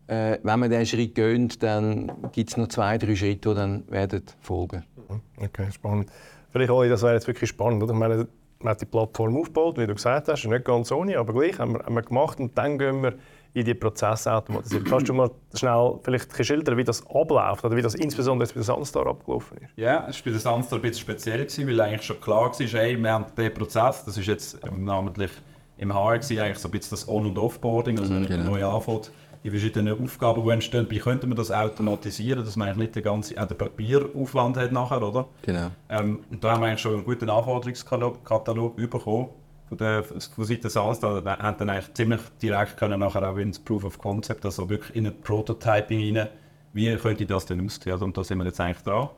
äh, 0.07 0.37
wenn 0.43 0.59
man 0.59 0.69
diesen 0.69 0.85
Schritt 0.85 1.15
geht, 1.15 1.63
dann 1.63 2.11
gibt 2.31 2.49
es 2.51 2.57
noch 2.57 2.67
zwei, 2.67 2.97
drei 2.97 3.15
Schritte, 3.15 3.49
die 3.49 3.55
dann 3.55 3.89
werden 3.89 4.23
folgen. 4.41 4.83
Mhm. 5.09 5.21
Okay, 5.43 5.71
spannend. 5.71 6.09
Vielleicht 6.51 6.69
auch, 6.69 6.83
das 6.83 7.01
wäre 7.01 7.13
jetzt 7.13 7.27
wirklich 7.27 7.49
spannend. 7.49 7.81
Oder? 7.81 7.93
Ich 7.93 7.99
meine, 7.99 8.27
man 8.59 8.71
hat 8.71 8.81
die 8.81 8.85
Plattform 8.85 9.37
aufgebaut, 9.37 9.77
wie 9.77 9.87
du 9.87 9.95
gesagt 9.95 10.27
hast, 10.27 10.45
nicht 10.45 10.65
ganz 10.65 10.91
ohne, 10.91 11.17
aber 11.17 11.33
gleich 11.33 11.57
haben 11.57 11.73
wir, 11.73 11.85
haben 11.85 11.95
wir 11.95 12.01
gemacht 12.01 12.39
und 12.39 12.57
dann 12.57 12.77
gehen 12.77 13.01
wir 13.01 13.13
in 13.53 13.65
die 13.65 13.73
Prozesse 13.73 14.33
automatisiert. 14.33 14.85
Kannst 14.85 15.09
du 15.09 15.13
mal 15.13 15.29
schnell 15.53 15.99
vielleicht 16.01 16.45
schildern, 16.45 16.77
wie 16.77 16.83
das 16.83 17.05
abläuft 17.07 17.63
oder 17.63 17.75
wie 17.75 17.81
das 17.81 17.95
insbesondere 17.95 18.47
bei 18.47 18.53
der 18.55 18.63
Sunstar 18.63 19.05
abgelaufen 19.05 19.57
ist? 19.59 19.69
Ja, 19.75 20.07
es 20.09 20.17
war 20.17 20.23
bei 20.25 20.31
der 20.31 20.39
Sunstar 20.39 20.79
ein 20.79 20.81
bisschen 20.81 21.01
speziell, 21.01 21.39
gewesen, 21.39 21.67
weil 21.67 21.81
eigentlich 21.81 22.03
schon 22.03 22.19
klar 22.19 22.51
war, 22.51 22.67
hey, 22.67 22.97
wir 22.97 23.11
haben 23.11 23.25
den 23.37 23.53
Prozess, 23.53 24.03
das 24.05 24.17
ist 24.17 24.25
jetzt 24.25 24.59
namentlich 24.75 25.31
im 25.77 25.93
HR 25.93 26.19
gewesen, 26.19 26.39
eigentlich 26.39 26.59
so 26.59 26.67
ein 26.67 26.71
bisschen 26.71 26.91
das 26.91 27.07
On- 27.07 27.25
und 27.25 27.37
Offboarding, 27.37 27.99
also 27.99 28.13
wenn 28.13 28.25
genau. 28.25 28.51
neu 28.51 28.65
anfängt, 28.65 29.11
die 29.43 29.49
verschiedenen 29.49 30.01
Aufgaben, 30.01 30.43
die 30.43 30.49
entstehen, 30.51 30.87
wie 30.89 30.99
könnte 30.99 31.27
man 31.27 31.35
das 31.35 31.51
automatisieren, 31.51 32.45
dass 32.45 32.55
man 32.55 32.69
eigentlich 32.69 32.87
nicht 32.87 32.95
den 32.95 33.03
ganzen 33.03 33.37
auch 33.37 33.45
den 33.45 33.57
Papieraufwand 33.57 34.57
hat 34.57 34.71
nachher, 34.71 35.03
oder? 35.03 35.27
Genau. 35.41 35.67
Ähm, 35.89 36.21
und 36.31 36.43
da 36.43 36.53
haben 36.53 36.61
wir 36.61 36.67
eigentlich 36.67 36.79
schon 36.79 36.93
einen 36.93 37.03
guten 37.03 37.29
Anforderungskatalog 37.29 38.75
bekommen 38.77 39.29
von 39.73 39.77
der 39.77 40.03
von 40.03 40.45
Seite 40.45 40.69
SaaS, 40.69 40.99
da 40.99 41.23
hat 41.25 41.59
dann 41.59 41.69
eigentlich 41.69 41.93
ziemlich 41.93 42.21
direkt 42.41 42.77
können 42.77 42.99
nachher 42.99 43.27
auch 43.27 43.37
ins 43.37 43.57
Proof 43.57 43.83
of 43.83 43.97
Concept, 43.97 44.45
also 44.45 44.69
wirklich 44.69 44.95
in 44.95 45.07
ein 45.07 45.19
Prototyping 45.21 46.15
rein, 46.15 46.29
wie 46.73 46.95
könnte 46.97 47.23
das 47.25 47.45
denn 47.45 47.65
aussehen? 47.65 47.91
Also, 47.93 48.05
und 48.05 48.15
da 48.15 48.23
sind 48.23 48.37
wir 48.37 48.45
jetzt 48.45 48.59
eigentlich 48.59 48.83
dran, 48.83 49.09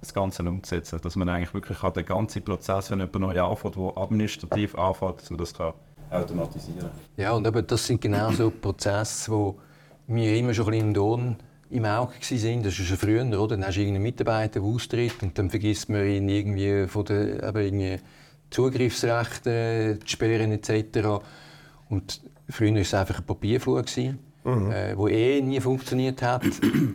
das 0.00 0.14
Ganze 0.14 0.42
umzusetzen, 0.42 1.00
dass 1.02 1.16
man 1.16 1.28
eigentlich 1.28 1.52
wirklich 1.54 1.78
den 1.78 2.04
ganzen 2.04 2.42
Prozess, 2.42 2.90
wenn 2.90 3.00
jemand 3.00 3.20
neu 3.20 3.40
anfängt, 3.40 3.76
der 3.76 3.96
administrativ 3.96 4.74
anfängt, 4.76 5.30
man 5.30 5.38
das 5.38 5.54
kann 5.54 5.72
automatisieren 6.10 6.90
Ja, 7.16 7.32
und 7.32 7.46
eben 7.46 7.66
das 7.66 7.86
sind 7.86 8.00
genau 8.00 8.30
so 8.30 8.50
Prozesse, 8.50 9.54
die 10.06 10.14
wir 10.14 10.36
immer 10.36 10.54
schon 10.54 10.72
ein 10.72 10.92
bisschen 10.92 11.36
im 11.70 11.84
Auge 11.84 12.12
waren. 12.12 12.62
Das 12.62 12.78
ist 12.78 12.86
schon 12.86 12.96
früher, 12.96 13.24
oder? 13.26 13.56
Dann 13.56 13.66
hast 13.66 13.76
du 13.76 13.80
irgendeinen 13.80 14.02
Mitarbeiter, 14.04 14.60
der 14.60 14.62
austritt 14.62 15.22
und 15.22 15.36
dann 15.36 15.50
vergisst 15.50 15.88
man 15.88 16.06
ihn 16.06 16.28
irgendwie 16.28 16.86
von 16.86 17.04
den 17.04 17.40
irgendwie 17.40 17.98
Zugriffsrechten 18.54 20.00
zu 20.00 20.06
sperren 20.06 20.52
etc. 20.52 21.08
Und 21.88 22.20
früher 22.48 22.72
war 22.72 22.80
es 22.80 22.94
einfach 22.94 23.18
ein 23.18 23.24
Papierflug, 23.24 23.84
mhm. 24.44 24.70
äh, 24.70 24.96
wo 24.96 25.08
eh 25.08 25.40
nie 25.40 25.60
funktioniert 25.60 26.22
hat. 26.22 26.44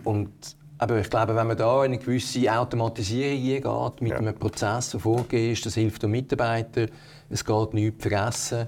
und 0.06 0.32
aber 0.78 1.00
ich 1.00 1.10
glaube, 1.10 1.36
wenn 1.36 1.48
man 1.48 1.58
da 1.58 1.82
eine 1.82 1.98
gewisse 1.98 2.50
Automatisierung 2.50 3.76
eingeht, 3.76 4.02
mit 4.02 4.12
ja. 4.12 4.18
einem 4.20 4.36
Prozess, 4.36 4.92
der 4.92 5.02
vorgegeben 5.02 5.52
ist, 5.52 5.66
das 5.66 5.74
hilft 5.76 6.02
den 6.02 6.12
Mitarbeitern, 6.12 6.90
es 7.30 7.44
geht 7.44 7.74
nichts 7.74 8.02
vergessen. 8.02 8.68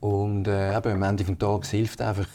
Und 0.00 0.46
äh, 0.46 0.76
eben, 0.76 0.92
am 0.92 1.02
Ende 1.04 1.24
des 1.24 1.38
Tages 1.38 1.70
hilft 1.70 2.02
einfach 2.02 2.28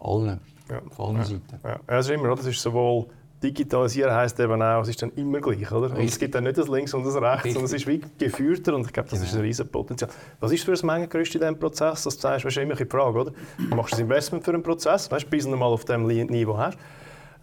allen, 0.00 0.40
ja. 0.68 0.82
auf 0.90 0.98
allen 0.98 1.18
ja. 1.18 1.24
Seiten. 1.24 1.60
Ja. 1.88 1.98
ist 1.98 2.10
immer, 2.10 2.34
das 2.34 2.46
ist 2.46 2.60
sowohl 2.60 3.06
Digitalisieren 3.42 4.12
heisst 4.12 4.38
eben 4.38 4.62
auch, 4.62 4.82
es 4.82 4.88
ist 4.88 5.02
dann 5.02 5.10
immer 5.16 5.40
gleich, 5.40 5.70
oder? 5.72 5.90
Und 5.94 6.04
es 6.04 6.18
gibt 6.18 6.34
dann 6.34 6.44
nicht 6.44 6.58
das 6.58 6.68
Links 6.68 6.94
und 6.94 7.04
das 7.04 7.16
Rechts, 7.16 7.54
sondern 7.54 7.64
es 7.64 7.72
ist 7.72 7.86
wie 7.86 8.00
geführter 8.18 8.74
und 8.74 8.86
ich 8.86 8.92
glaube, 8.92 9.08
das 9.08 9.18
genau. 9.18 9.30
ist 9.30 9.36
ein 9.36 9.42
riesen 9.42 9.68
Potenzial. 9.68 10.10
Was 10.40 10.52
ist 10.52 10.64
für 10.64 10.72
ein 10.72 10.86
Mengengerüst 10.86 11.34
in 11.34 11.40
diesem 11.40 11.58
Prozess? 11.58 12.04
Das 12.04 12.20
sagst, 12.20 12.44
weißt, 12.44 12.58
immer 12.58 12.74
die 12.74 12.84
Frage, 12.84 13.18
oder? 13.18 13.32
Du 13.58 13.74
machst 13.74 13.92
das 13.92 14.00
Investment 14.00 14.44
für 14.44 14.52
einen 14.52 14.62
Prozess, 14.62 15.10
weißt, 15.10 15.28
bis 15.28 15.44
du 15.44 15.56
mal 15.56 15.66
auf 15.66 15.84
diesem 15.84 16.06
Niveau 16.06 16.56
hast. 16.56 16.78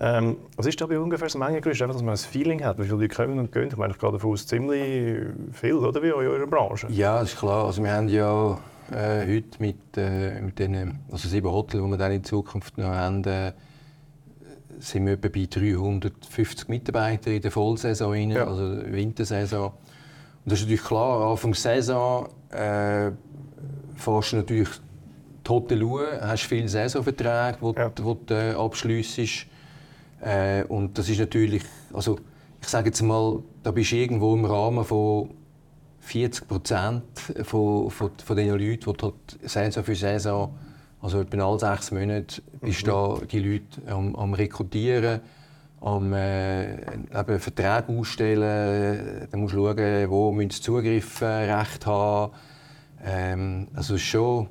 Ähm, 0.02 0.38
was 0.56 0.66
ist 0.66 0.80
da 0.80 0.86
bei 0.86 0.98
ungefähr 0.98 1.28
das 1.28 1.36
Mengengerüst? 1.36 1.82
Einfach, 1.82 1.96
dass 1.96 2.04
man 2.04 2.14
ein 2.14 2.18
Feeling 2.18 2.64
hat, 2.64 2.78
wie 2.78 2.84
viele 2.84 2.96
Leute 2.96 3.16
kommen 3.16 3.38
und 3.38 3.52
gehen. 3.52 3.68
Ich 3.68 3.76
meine, 3.76 3.92
ich 3.92 4.00
gehe 4.00 4.12
davon 4.12 4.32
aus, 4.32 4.48
ziemlich 4.48 5.26
viel, 5.52 5.74
oder, 5.74 6.02
wie 6.02 6.08
in 6.08 6.14
eurer 6.14 6.48
Branche? 6.48 6.88
Ja, 6.90 7.20
das 7.20 7.34
ist 7.34 7.40
klar. 7.40 7.66
Also 7.66 7.84
wir 7.84 7.92
haben 7.92 8.08
ja 8.08 8.58
äh, 8.92 9.36
heute 9.36 9.60
mit, 9.60 9.98
äh, 9.98 10.42
mit 10.42 10.58
den 10.58 11.00
also 11.12 11.28
sieben 11.28 11.52
Hotels, 11.52 11.84
die 11.84 11.90
wir 11.90 11.98
dann 11.98 12.14
in 12.14 12.24
Zukunft 12.24 12.78
noch 12.78 12.88
haben, 12.88 13.24
äh, 13.26 13.52
sind 14.80 15.06
wir 15.06 15.14
etwa 15.14 15.28
bei 15.28 15.46
350 15.46 16.68
Mitarbeitern 16.68 17.34
in 17.34 17.42
der 17.42 17.52
Vollsaison, 17.52 18.12
rein, 18.12 18.32
ja. 18.32 18.48
also 18.48 18.82
Wintersaison. 18.86 19.68
Und 19.70 19.74
das 20.46 20.60
ist 20.60 20.66
natürlich 20.66 20.84
klar, 20.84 21.32
Anfang 21.32 21.52
der 21.52 21.60
Saison 21.60 22.30
äh, 22.50 23.12
fährst 23.96 24.32
du 24.32 24.36
natürlich 24.38 24.70
die 25.46 25.50
Hotel 25.50 25.84
hast 26.22 26.44
viele 26.44 26.70
Saisonverträge, 26.70 27.58
die 27.62 27.80
ja. 27.80 27.90
du 27.90 28.18
äh, 28.30 28.52
abschliessest. 28.54 29.48
Äh, 30.22 30.64
und 30.66 30.98
das 30.98 31.10
ist 31.10 31.20
natürlich, 31.20 31.64
also 31.94 32.20
ich 32.62 32.68
sage 32.68 32.90
jetzt 32.90 33.02
mal, 33.02 33.42
da 33.64 33.72
bist 33.72 33.92
du 33.92 33.96
irgendwo 33.96 34.34
im 34.34 34.46
Rahmen 34.46 34.84
von 34.84 35.32
40 36.02 36.48
Prozent 36.48 37.04
von, 37.44 37.90
von, 37.90 38.12
von 38.24 38.36
den 38.36 38.50
Leuten, 38.50 38.94
die 38.94 39.04
halt 39.04 39.16
Saison 39.44 39.84
für 39.84 39.96
Saison, 39.96 40.56
also 41.02 41.22
etwa 41.22 41.48
alle 41.48 41.60
sechs 41.60 41.92
Monate, 41.92 42.42
bist 42.62 42.86
mhm. 42.86 42.90
da 42.90 43.18
die 43.32 43.40
Leute 43.40 43.92
am, 43.92 44.16
am 44.16 44.34
Rekrutieren, 44.34 45.22
am 45.82 46.14
äh, 46.14 46.74
eben 46.74 47.40
Verträge 47.40 47.86
ausstellen, 47.88 49.28
dann 49.32 49.40
musst 49.40 49.54
du 49.54 49.66
schauen, 49.66 50.10
wo 50.10 50.32
müssen 50.32 50.52
sie 50.52 50.62
Zugriffsrecht 50.62 51.86
haben. 51.86 52.34
Ähm, 53.04 53.68
also 53.74 53.96
es 53.96 54.02
ist 54.02 54.08
schon 54.08 54.48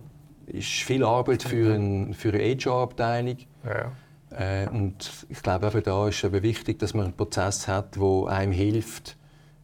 ist 0.47 0.69
viel 0.69 1.05
Arbeit 1.05 1.43
für, 1.43 1.75
ein, 1.75 2.14
für 2.14 2.33
eine 2.33 2.43
HR-Abteilung. 2.43 3.37
Ja. 3.64 3.93
Äh, 4.31 4.69
und 4.69 5.26
ich 5.28 5.43
glaube, 5.43 5.67
eben 5.67 5.83
da 5.83 6.09
ist 6.09 6.25
eben 6.25 6.43
wichtig, 6.43 6.78
dass 6.78 6.95
man 6.95 7.07
einen 7.07 7.17
Prozess 7.17 7.69
hat, 7.69 7.97
der 7.97 8.26
einem 8.28 8.52
hilft, 8.52 9.17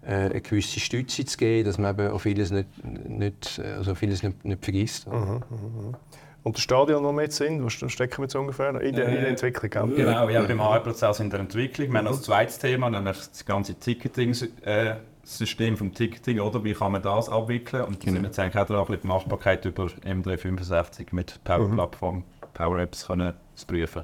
äh, 0.03 0.14
eine 0.14 0.41
gewisse 0.41 0.81
Stütze 0.81 1.25
zu 1.25 1.37
geben, 1.37 1.67
dass 1.67 1.79
man 1.79 1.95
eben 1.95 2.12
auf 2.12 2.23
vieles 2.23 2.50
nicht, 2.50 2.69
nicht, 2.85 3.61
also 3.61 3.95
vieles 3.95 4.23
nicht, 4.23 4.45
nicht 4.45 4.62
vergisst. 4.62 5.07
Mhm, 5.07 5.14
mhm, 5.14 5.87
mhm. 5.87 5.97
Und 6.44 6.56
das 6.56 6.62
Stadion, 6.62 7.02
wo 7.02 7.10
wir 7.12 7.22
jetzt 7.22 7.36
sind, 7.36 7.64
wo 7.64 7.70
stecken 7.70 8.18
wir 8.18 8.24
jetzt 8.24 8.36
ungefähr 8.36 8.78
in 8.78 8.94
der, 8.94 9.08
in 9.08 9.14
der 9.14 9.28
Entwicklung? 9.28 9.70
Gell? 9.70 10.04
Genau, 10.04 10.28
ja, 10.28 10.42
beim 10.42 10.62
HR-Prozess 10.62 11.20
in 11.20 11.30
der 11.30 11.40
Entwicklung. 11.40 11.90
Wir 11.90 12.00
haben 12.00 12.06
als 12.06 12.20
zweites 12.20 12.58
Thema 12.58 12.90
nämlich 12.90 13.16
das 13.16 13.46
ganze 13.46 13.76
Ticketing-System 13.76 15.78
vom 15.78 15.94
Ticketing, 15.94 16.40
oder? 16.40 16.62
Wie 16.62 16.74
kann 16.74 16.92
man 16.92 17.00
das 17.00 17.30
abwickeln? 17.30 17.84
Und 17.84 17.96
da 17.96 18.00
genau. 18.04 18.12
sind 18.12 18.22
wir 18.22 18.28
jetzt 18.28 18.38
eigentlich 18.38 18.70
auch 18.70 18.94
die 18.94 19.06
Machbarkeit 19.06 19.64
über 19.64 19.86
M365 19.86 21.06
mit 21.12 21.42
Power 21.44 21.70
Plattform, 21.70 22.16
mhm. 22.16 22.24
Power 22.52 22.78
Apps 22.78 23.06
können 23.06 23.32
zu 23.54 23.66
prüfen. 23.66 24.02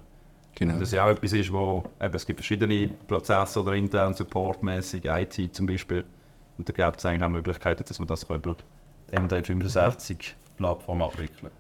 Genau. 0.55 0.79
Das 0.79 0.93
ja 0.93 1.05
auch 1.05 1.11
etwas 1.11 1.35
ist, 1.35 1.53
wo 1.53 1.85
eben, 2.01 2.15
es 2.15 2.25
gibt 2.25 2.41
verschiedene 2.41 2.89
Prozesse 3.07 3.61
oder 3.61 3.75
intern 3.75 4.15
supportmäßig, 4.15 5.05
IT 5.05 5.55
zum 5.55 5.67
Beispiel. 5.67 6.07
Und 6.57 6.67
da 6.67 6.73
gibt 6.73 7.01
es 7.01 7.05
eigentlich 7.05 7.23
auch 7.23 7.29
Möglichkeiten, 7.29 7.85
dass 7.87 7.99
man 7.99 8.09
das 8.09 8.23
über 8.23 8.39
die 8.39 8.55
M365-Plattform 9.15 11.03
abwickeln 11.03 11.51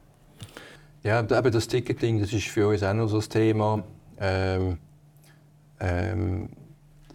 Ja, 1.02 1.20
eben 1.20 1.52
das 1.52 1.66
Ticketing, 1.66 2.20
das 2.20 2.30
ist 2.30 2.48
für 2.48 2.68
uns 2.68 2.82
auch 2.82 2.92
noch 2.92 3.08
so 3.08 3.18
ein 3.18 3.28
Thema. 3.28 3.82
Ähm, 4.18 4.76
ähm, 5.80 6.50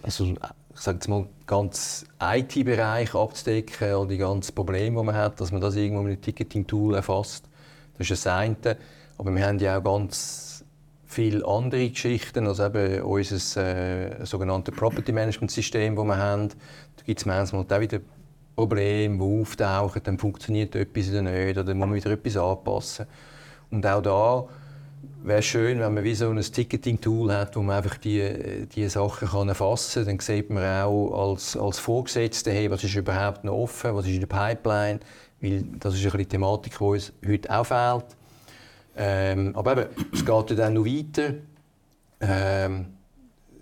also, 0.01 0.25
ich 0.25 0.79
sage 0.79 0.97
jetzt 0.97 1.07
mal, 1.07 1.27
ganz 1.45 2.03
IT-Bereich 2.19 3.13
abzudecken 3.13 3.93
oder 3.93 4.09
die 4.09 4.17
ganzen 4.17 4.55
Probleme, 4.55 4.99
die 4.99 5.05
man 5.05 5.13
hat, 5.13 5.39
dass 5.39 5.51
man 5.51 5.61
das 5.61 5.75
irgendwo 5.75 6.01
mit 6.01 6.13
einem 6.13 6.21
Ticketing-Tool 6.21 6.95
erfasst. 6.95 7.47
Das 7.97 8.09
ist 8.09 8.25
das 8.25 8.33
eine. 8.33 8.55
Aber 9.19 9.35
wir 9.35 9.45
haben 9.45 9.59
ja 9.59 9.77
auch 9.77 9.83
ganz 9.83 10.65
viele 11.05 11.45
andere 11.47 11.87
Geschichten, 11.87 12.47
also 12.47 12.65
eben 12.65 13.03
unser 13.03 13.67
äh, 13.67 14.25
sogenanntes 14.25 14.75
Property 14.75 15.11
Management 15.11 15.51
System, 15.51 15.95
das 15.95 16.05
wir 16.05 16.17
haben. 16.17 16.49
Da 16.49 17.03
gibt 17.05 17.19
es 17.19 17.25
manchmal 17.27 17.65
auch 17.69 17.79
wieder 17.79 17.99
Probleme, 18.55 19.17
die 19.17 19.41
auftauchen, 19.41 20.01
dann 20.03 20.17
funktioniert 20.17 20.75
etwas 20.75 21.09
oder 21.09 21.21
nicht, 21.21 21.51
oder 21.51 21.63
dann 21.63 21.77
muss 21.77 21.87
man 21.87 21.95
wieder 21.95 22.09
etwas 22.09 22.35
anpassen. 22.35 23.05
Und 23.75 23.85
auch 23.85 24.01
da 24.01 24.47
wäre 25.23 25.39
es 25.39 25.45
schön, 25.45 25.79
wenn 25.81 25.93
man 25.93 26.03
wie 26.03 26.15
so 26.15 26.29
ein 26.29 26.39
Ticketing-Tool 26.39 27.33
hat, 27.33 27.55
wo 27.57 27.61
man 27.61 27.77
einfach 27.77 27.97
die, 27.97 28.67
die 28.73 28.87
Sachen 28.87 29.27
kann 29.27 29.49
erfassen 29.49 30.05
kann. 30.05 30.17
Dann 30.17 30.19
sieht 30.19 30.49
man 30.49 30.63
auch 30.63 31.31
als, 31.31 31.57
als 31.57 31.79
Vorgesetzte, 31.79 32.51
hey, 32.51 32.71
was 32.71 32.83
ist 32.85 32.95
überhaupt 32.95 33.43
noch 33.43 33.53
offen, 33.53 33.93
was 33.93 34.05
ist 34.05 34.13
in 34.13 34.21
der 34.21 34.27
Pipeline, 34.27 35.01
weil 35.41 35.63
das 35.79 35.95
ist 35.95 36.13
eine 36.13 36.25
Thematik, 36.25 36.77
die 36.77 36.83
uns 36.83 37.11
heute 37.27 37.49
auch 37.49 37.65
fehlt. 37.65 38.05
Ähm, 38.95 39.53
aber 39.55 39.73
eben, 39.73 39.89
es 40.13 40.25
geht 40.25 40.57
dann 40.57 40.73
noch 40.73 40.85
weiter. 40.85 41.33
Ähm, 42.21 42.85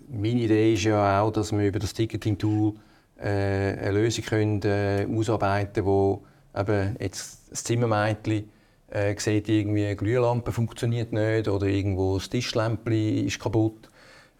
meine 0.08 0.40
Idee 0.40 0.74
ist 0.74 0.84
ja 0.84 1.22
auch, 1.22 1.32
dass 1.32 1.50
wir 1.50 1.66
über 1.66 1.80
das 1.80 1.92
Ticketing-Tool 1.92 2.74
äh, 3.18 3.26
eine 3.26 3.90
Lösung 3.90 4.24
können, 4.24 4.62
äh, 4.62 5.08
ausarbeiten 5.10 5.72
können, 5.82 5.86
wo 5.86 6.22
eben 6.56 6.96
jetzt 7.00 7.50
das 7.50 7.64
Zimmermädchen 7.64 8.53
äh, 8.90 9.14
sieht, 9.18 9.48
irgendwie 9.48 9.86
eine 9.86 9.96
Glühlampe 9.96 10.52
funktioniert 10.52 11.12
nicht 11.12 11.48
oder 11.48 11.66
irgendwo 11.66 12.18
das 12.18 12.28
Tischlämpchen 12.28 13.26
ist 13.26 13.40
kaputt 13.40 13.88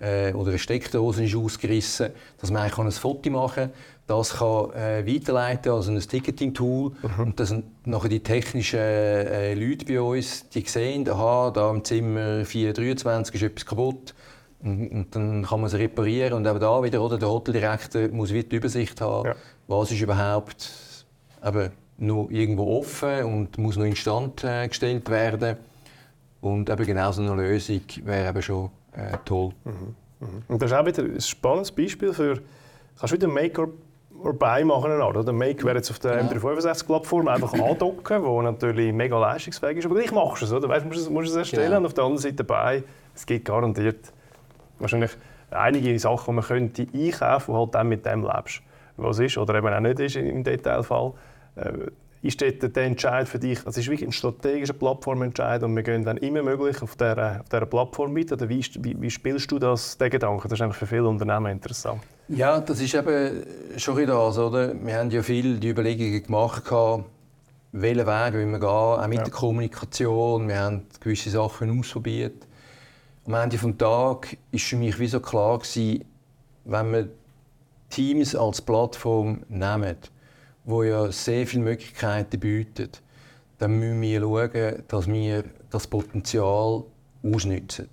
äh, 0.01 0.33
oder 0.33 0.51
eine 0.51 0.59
Steckdose 0.59 1.25
ist 1.25 1.37
ausgerissen, 1.37 2.11
dass 2.41 2.51
man 2.51 2.63
ein 2.63 2.93
Foto 2.93 3.31
machen 3.31 3.65
kann 3.65 3.73
das 4.07 4.35
kann 4.35 4.71
äh, 4.73 5.07
weiterleiten, 5.07 5.73
also 5.73 5.91
ein 5.91 5.99
Ticketing-Tool. 5.99 6.91
Mhm. 6.91 7.25
Und 7.25 7.41
das 7.41 7.49
sind 7.49 7.87
nachher 7.87 8.09
die 8.09 8.21
technischen 8.21 8.79
äh, 8.79 9.55
Leute 9.55 9.87
bei 9.87 10.01
uns, 10.01 10.49
die 10.51 10.61
sehen, 10.61 11.09
aha, 11.09 11.51
da 11.51 11.71
im 11.71 11.83
Zimmer 11.85 12.45
423 12.45 13.35
ist 13.37 13.43
etwas 13.43 13.67
kaputt. 13.67 14.15
Und, 14.63 14.89
und, 14.89 15.15
dann 15.15 15.45
kann 15.45 15.61
man 15.61 15.69
es 15.69 15.75
reparieren. 15.75 16.35
Und 16.35 16.47
auch 16.47 16.59
da 16.59 16.83
wieder, 16.83 17.01
oder, 17.01 17.19
der 17.19 17.31
Hoteldirektor 17.31 18.09
muss 18.09 18.33
wieder 18.33 18.49
die 18.49 18.57
Übersicht 18.57 19.01
haben, 19.01 19.29
ja. 19.29 19.37
was 19.69 19.91
ist 19.91 20.01
überhaupt 20.01 20.71
eben, 21.43 21.71
noch 21.99 22.29
irgendwo 22.31 22.79
offen 22.79 23.25
und 23.25 23.59
muss 23.59 23.77
noch 23.77 23.85
instand 23.85 24.45
äh, 24.45 24.67
gestellt 24.69 25.09
werden. 25.11 25.57
Und 26.41 26.69
eben 26.69 26.87
genau 26.87 27.13
so 27.13 27.23
eine 27.23 27.35
Lösung 27.35 27.81
wäre 28.05 28.29
eben 28.29 28.43
schon 28.43 28.71
äh, 28.93 29.17
toll. 29.25 29.53
Mhm. 29.65 29.95
Mhm. 30.21 30.43
Und 30.49 30.63
das 30.63 30.71
ist 30.71 30.77
auch 30.77 30.87
wieder 30.87 31.03
ein 31.03 31.21
spannendes 31.21 31.73
Beispiel 31.73 32.13
für, 32.13 32.41
kannst 32.99 33.13
du 33.13 33.17
wieder 33.17 33.29
Make 33.29 33.69
vorbei 34.25 34.65
machen. 34.65 35.01
Oder? 35.01 35.25
Der 35.25 35.33
Make 35.33 35.65
wäre 35.65 35.77
jetzt 35.77 35.91
auf 35.91 35.99
der 35.99 36.25
M365-Plattform 36.25 37.29
einfach 37.29 37.53
andocken, 37.71 38.25
wo 38.25 38.43
natürlich 38.43 38.93
mega 38.93 39.19
leistungsfähig 39.19 39.79
ist. 39.79 39.87
Aber 39.87 39.95
gleich 39.95 40.13
machst 40.13 40.43
du 40.43 40.47
es, 40.47 40.53
oder? 40.53 40.69
Weißt, 40.69 40.85
du 40.85 41.11
musst 41.11 41.31
es 41.31 41.37
erstellen 41.37 41.67
genau. 41.67 41.79
und 41.79 41.87
auf 41.87 41.95
der 41.95 42.05
anderen 42.05 42.23
Seite 42.23 42.37
dabei. 42.37 42.83
Es 43.15 43.27
gibt 43.27 43.45
garantiert 43.45 44.13
wahrscheinlich 44.79 45.13
einige 45.51 45.99
Sachen, 45.99 46.33
die 46.33 46.33
man 46.33 46.45
könnte 46.45 46.83
einkaufen 46.83 47.21
könnte, 47.21 47.53
die 47.53 47.53
halt 47.53 47.75
dann 47.75 47.89
mit 47.89 48.07
dem 48.07 48.23
lebst. 48.23 48.63
Was 48.97 49.19
ist 49.19 49.39
oder 49.39 49.57
eben 49.57 49.69
auch 49.69 49.81
nicht 49.81 50.01
ist 50.01 50.17
im 50.17 50.45
Detailfall. 50.45 51.13
Äh, 51.57 51.91
ist 52.25 52.41
dort 52.41 52.75
der 52.75 52.85
Entscheid 52.85 53.29
für 53.29 53.39
dich, 53.39 53.61
das 53.65 53.77
ist 53.77 53.87
wirklich 53.87 54.09
ein 54.09 54.13
strategischer 54.13 54.73
Plattformentscheid 54.73 55.63
und 55.63 55.77
wir 55.77 55.83
gehen 55.83 56.05
dann 56.05 56.17
immer 56.17 56.43
möglich 56.43 56.81
auf 56.81 56.97
dieser, 56.97 57.41
auf 57.41 57.49
dieser 57.51 57.67
Plattform 57.67 58.15
mit? 58.15 58.33
Oder 58.33 58.49
wie, 58.49 58.65
wie, 58.81 59.01
wie 59.01 59.11
spielst 59.11 59.51
du 59.51 59.59
das, 59.59 59.99
den 59.99 60.09
Gedanken? 60.09 60.49
Das 60.49 60.59
ist 60.59 60.75
für 60.75 60.87
viele 60.87 61.07
Unternehmen 61.07 61.53
interessant. 61.53 62.01
Ja, 62.29 62.61
das 62.61 62.81
ist 62.81 62.95
eben 62.95 63.45
schon 63.77 64.07
das, 64.07 64.39
oder? 64.39 64.73
Wir 64.75 64.97
haben 64.97 65.11
ja 65.11 65.23
viel 65.23 65.59
die 65.59 65.69
Überlegungen 65.69 66.23
gemacht, 66.23 66.65
welchen 67.73 68.07
Weg 68.07 68.33
wir 68.33 68.59
gehen, 68.59 68.65
auch 68.65 69.07
mit 69.07 69.19
ja. 69.19 69.25
der 69.25 69.33
Kommunikation. 69.33 70.49
Wir 70.49 70.61
haben 70.61 70.87
gewisse 71.01 71.29
Sachen 71.29 71.79
ausprobiert. 71.79 72.47
Am 73.27 73.35
Ende 73.35 73.59
des 73.59 73.77
Tages 73.77 74.37
war 74.51 74.61
für 74.61 74.77
mich 74.77 74.99
wie 74.99 75.09
so 75.09 75.21
klar, 75.21 75.59
gewesen, 75.59 76.05
wenn 76.65 76.93
wir 76.93 77.09
Teams 77.91 78.35
als 78.35 78.63
Plattform 78.63 79.43
nehmen, 79.49 79.97
wo 80.65 80.83
ja 80.83 81.11
sehr 81.13 81.47
viele 81.47 81.65
Möglichkeiten 81.65 82.41
bietet, 82.41 83.03
dann 83.59 83.79
müssen 83.79 84.01
wir 84.01 84.21
schauen, 84.21 84.83
dass 84.89 85.07
wir 85.07 85.45
das 85.71 85.87
Potenzial 85.87 86.85
ausnutzen. 87.23 87.89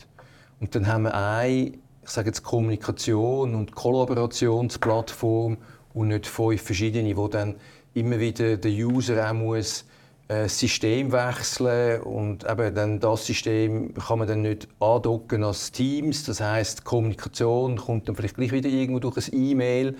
Und 0.59 0.75
dann 0.75 0.87
haben 0.87 1.03
wir 1.03 1.13
eine 1.13 1.73
ich 2.03 2.09
sage 2.09 2.29
jetzt 2.29 2.43
Kommunikation 2.43 3.53
und 3.55 3.73
Kollaborationsplattform 3.73 5.57
und 5.93 6.07
nicht 6.07 6.25
fünf 6.25 6.61
verschiedene, 6.61 7.15
wo 7.15 7.27
dann 7.27 7.55
immer 7.93 8.19
wieder 8.19 8.57
der 8.57 8.71
User 8.71 9.29
auch 9.29 9.33
muss 9.33 9.85
äh, 10.27 10.47
System 10.47 11.11
wechseln 11.11 12.01
und 12.01 12.49
eben 12.49 12.73
dann 12.73 12.99
das 12.99 13.25
System 13.25 13.93
kann 13.93 14.19
man 14.19 14.27
dann 14.27 14.41
nicht 14.41 14.67
andocken 14.79 15.43
als 15.43 15.71
Teams. 15.71 16.23
Das 16.23 16.41
heißt, 16.41 16.85
Kommunikation 16.85 17.77
kommt 17.77 18.07
dann 18.07 18.15
vielleicht 18.15 18.35
gleich 18.35 18.51
wieder 18.51 18.69
irgendwo 18.69 18.99
durch 18.99 19.17
ein 19.17 19.33
E-Mail. 19.33 19.95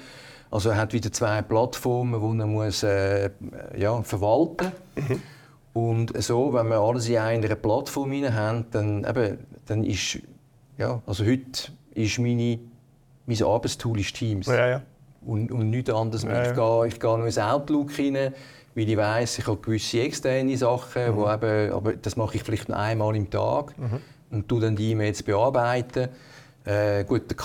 Also 0.51 0.69
er 0.69 0.75
hat 0.75 0.91
wieder 0.93 1.11
zwei 1.11 1.41
Plattformen, 1.41 2.19
die 2.19 2.39
er 2.41 2.47
muss, 2.47 2.83
äh, 2.83 3.29
ja, 3.77 4.01
verwalten 4.03 4.71
muss. 4.95 5.09
Mhm. 5.09 5.21
Und 5.73 6.21
so, 6.21 6.53
wenn 6.53 6.67
wir 6.67 6.79
alles 6.79 7.07
in 7.07 7.17
einer 7.17 7.55
Plattform 7.55 8.11
haben, 8.11 8.65
dann, 8.71 9.05
eben, 9.05 9.37
dann 9.65 9.83
ist, 9.85 10.19
ja, 10.77 11.01
also 11.05 11.25
heute 11.25 11.71
ist 11.93 12.19
meine, 12.19 12.59
mein 13.25 13.43
Arbeitstool 13.43 13.99
ist 14.01 14.13
Teams. 14.15 14.47
Ja, 14.47 14.67
ja. 14.67 14.81
Und, 15.25 15.51
und 15.51 15.69
nichts 15.69 15.89
anderes. 15.89 16.23
Ja, 16.23 16.43
ich, 16.43 16.53
gehe, 16.53 16.87
ich 16.87 16.99
gehe 16.99 17.17
noch 17.17 17.25
ins 17.25 17.37
Outlook 17.37 17.97
rein, 17.97 18.33
weil 18.75 18.89
ich 18.89 18.97
weiss, 18.97 19.39
ich 19.39 19.47
habe 19.47 19.57
gewisse 19.57 20.01
externe 20.01 20.57
Sachen, 20.57 21.11
mhm. 21.11 21.15
wo 21.15 21.31
eben, 21.31 21.71
aber 21.71 21.93
das 21.93 22.17
mache 22.17 22.35
ich 22.35 22.43
vielleicht 22.43 22.67
noch 22.67 22.77
einmal 22.77 23.15
im 23.15 23.29
Tag 23.29 23.77
mhm. 23.77 24.01
und 24.31 24.49
tue 24.49 24.59
dann 24.59 24.75
die 24.75 24.91
E-Mails 24.91 25.23
bearbeiten. 25.23 26.09
Äh, 26.65 27.05
gut, 27.05 27.29
die 27.31 27.35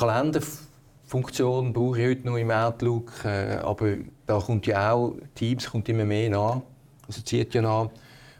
Kalenderfunktion 1.06 1.72
brauche 1.72 2.00
ich 2.00 2.08
heute 2.08 2.26
noch 2.26 2.36
im 2.36 2.50
Outlook, 2.50 3.12
äh, 3.24 3.56
aber 3.62 3.96
da 4.26 4.38
kommt 4.38 4.66
ja 4.66 4.92
auch, 4.92 5.16
Teams 5.34 5.70
kommt 5.70 5.88
immer 5.88 6.04
mehr 6.04 6.30
nach, 6.30 6.60
also 7.06 7.22
zieht 7.22 7.54
ja 7.54 7.62
nach. 7.62 7.88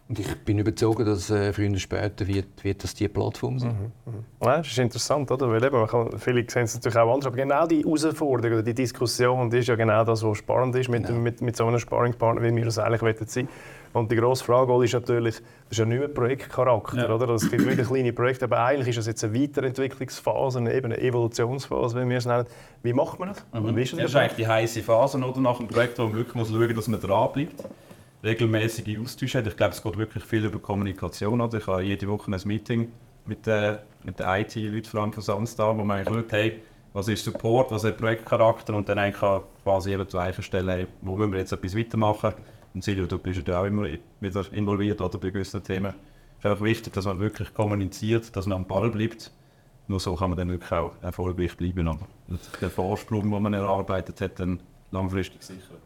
Und 0.09 0.21
ich 0.21 0.37
bin 0.45 0.59
überzeugt, 0.61 1.01
dass 1.01 1.31
äh, 1.31 1.53
früher 1.53 1.71
oder 1.71 1.81
später 1.81 2.29
wird, 2.29 2.63
wird 2.63 2.85
das 2.85 2.95
die 2.95 3.09
Plattform 3.09 3.59
sein. 3.59 3.93
Mhm. 4.05 4.13
Mhm. 4.13 4.25
Ja, 4.41 4.59
das 4.59 4.69
ist 4.69 4.79
interessant, 4.79 5.29
oder? 5.33 5.49
Weil 5.49 5.65
eben, 5.65 5.85
kann, 5.87 6.17
viele 6.19 6.45
sehen 6.49 6.63
es 6.63 6.75
natürlich 6.75 6.97
auch 6.97 7.13
anders, 7.13 7.27
aber 7.27 7.37
genau 7.37 7.67
die 7.67 7.83
Herausforderung 7.83 8.59
oder 8.59 8.63
die 8.63 8.75
Diskussion, 8.75 9.51
die 9.51 9.59
ist 9.59 9.67
ja 9.67 9.75
genau 9.75 10.05
das, 10.05 10.23
was 10.23 10.39
spannend 10.39 10.77
ist 10.77 10.89
mit, 10.89 11.07
genau. 11.07 11.19
mit, 11.19 11.41
mit 11.41 11.57
so 11.57 11.67
einem 11.67 11.81
Sparringpartner, 11.81 12.43
wie 12.43 12.55
wir 12.55 12.65
das 12.65 12.79
eigentlich 12.79 13.17
sein 13.27 13.49
Und 13.97 14.13
die 14.13 14.17
grosse 14.17 14.45
Frage 14.45 14.85
ist 14.85 14.93
natürlich, 14.93 15.37
das 15.37 15.43
ist 15.71 15.79
ja 15.79 15.87
nicht 15.87 15.99
mehr 15.99 16.09
Projektcharakter, 16.09 17.09
ja. 17.09 17.15
oder? 17.15 17.31
Es 17.31 17.51
gibt 17.51 17.67
wieder 17.67 17.83
kleine 17.83 18.13
Projekte, 18.13 18.45
aber 18.45 18.63
eigentlich 18.63 18.89
ist 18.89 18.99
das 18.99 19.07
jetzt 19.07 19.25
eine 19.25 19.41
Weiterentwicklungsphase, 19.41 20.59
eine, 20.59 20.75
eben 20.75 20.93
eine 20.93 21.01
Evolutionsphase, 21.01 22.05
wie 22.05 22.11
wir 22.11 22.19
es 22.19 22.27
nennen. 22.27 22.45
Wie 22.83 22.93
macht 22.93 23.19
man 23.19 23.31
das? 23.31 23.43
Mhm. 23.55 23.75
Wie 23.75 23.83
ist 23.83 23.95
das, 23.95 24.01
das 24.01 24.11
ist 24.11 24.17
eigentlich 24.17 24.37
die 24.37 24.47
heiße 24.47 24.83
Phase 24.83 25.17
oder, 25.17 25.41
nach 25.41 25.59
einem 25.59 25.69
Projekt, 25.69 25.99
wo 25.99 26.03
man 26.03 26.15
wirklich 26.15 26.35
muss 26.35 26.51
schauen 26.51 26.67
muss, 26.67 26.75
dass 26.75 26.89
man 26.89 27.01
dranbleibt 27.01 27.65
regelmäßige 28.23 28.99
Austausche 28.99 29.39
hat. 29.39 29.47
Ich 29.47 29.57
glaube, 29.57 29.73
es 29.73 29.83
geht 29.83 29.97
wirklich 29.97 30.25
viel 30.25 30.45
über 30.45 30.59
Kommunikation. 30.59 31.41
Oder? 31.41 31.57
Ich 31.57 31.67
habe 31.67 31.83
jede 31.83 32.07
Woche 32.09 32.31
ein 32.31 32.41
Meeting 32.45 32.93
mit 33.25 33.47
den, 33.47 33.79
mit 34.05 34.19
den 34.19 34.27
IT-Leuten 34.27 35.13
von 35.13 35.23
Sandstar, 35.23 35.77
wo 35.77 35.85
man 35.85 36.05
schaut, 36.05 36.33
hey, 36.33 36.61
was 36.93 37.09
ist 37.09 37.25
Support, 37.25 37.71
was 37.71 37.85
hat 37.85 37.97
Projektcharakter 37.97 38.75
und 38.75 38.89
dann 38.89 38.99
eigentlich 38.99 39.23
quasi 39.63 39.93
eben 39.93 40.07
zu 40.07 40.19
Eichen 40.19 40.43
stellen, 40.43 40.69
hey, 40.69 40.87
wo 41.01 41.17
müssen 41.17 41.33
wir 41.33 41.39
jetzt 41.41 41.53
etwas 41.53 41.77
weitermachen. 41.77 42.35
Und 42.77 42.85
Silvio, 42.85 43.07
du 43.07 43.19
bist 43.19 43.49
ja 43.49 43.59
auch 43.59 43.65
immer 43.65 43.89
wieder 44.21 44.53
involviert 44.53 45.01
oder, 45.01 45.17
bei 45.17 45.31
gewissen 45.31 45.63
Themen. 45.63 45.95
Es 46.37 46.45
ist 46.45 46.51
einfach 46.51 46.63
wichtig, 46.63 46.93
dass 46.93 47.07
man 47.07 47.19
wirklich 47.19 47.55
kommuniziert, 47.55 48.37
dass 48.37 48.45
man 48.45 48.59
am 48.59 48.67
Ball 48.67 48.91
bleibt. 48.91 49.33
Nur 49.89 49.99
so 49.99 50.15
kann 50.15 50.29
man 50.29 50.37
dann 50.37 50.51
wirklich 50.51 50.71
auch 50.71 50.93
erfolgreich 51.01 51.57
bleiben. 51.57 51.89
Und 51.89 52.01
den 52.61 52.69
Vorsprung, 52.69 53.31
den 53.31 53.43
man 53.43 53.55
erarbeitet 53.55 54.21
hat, 54.21 54.39
dann 54.41 54.61
langfristig 54.91 55.43
sichern. 55.43 55.79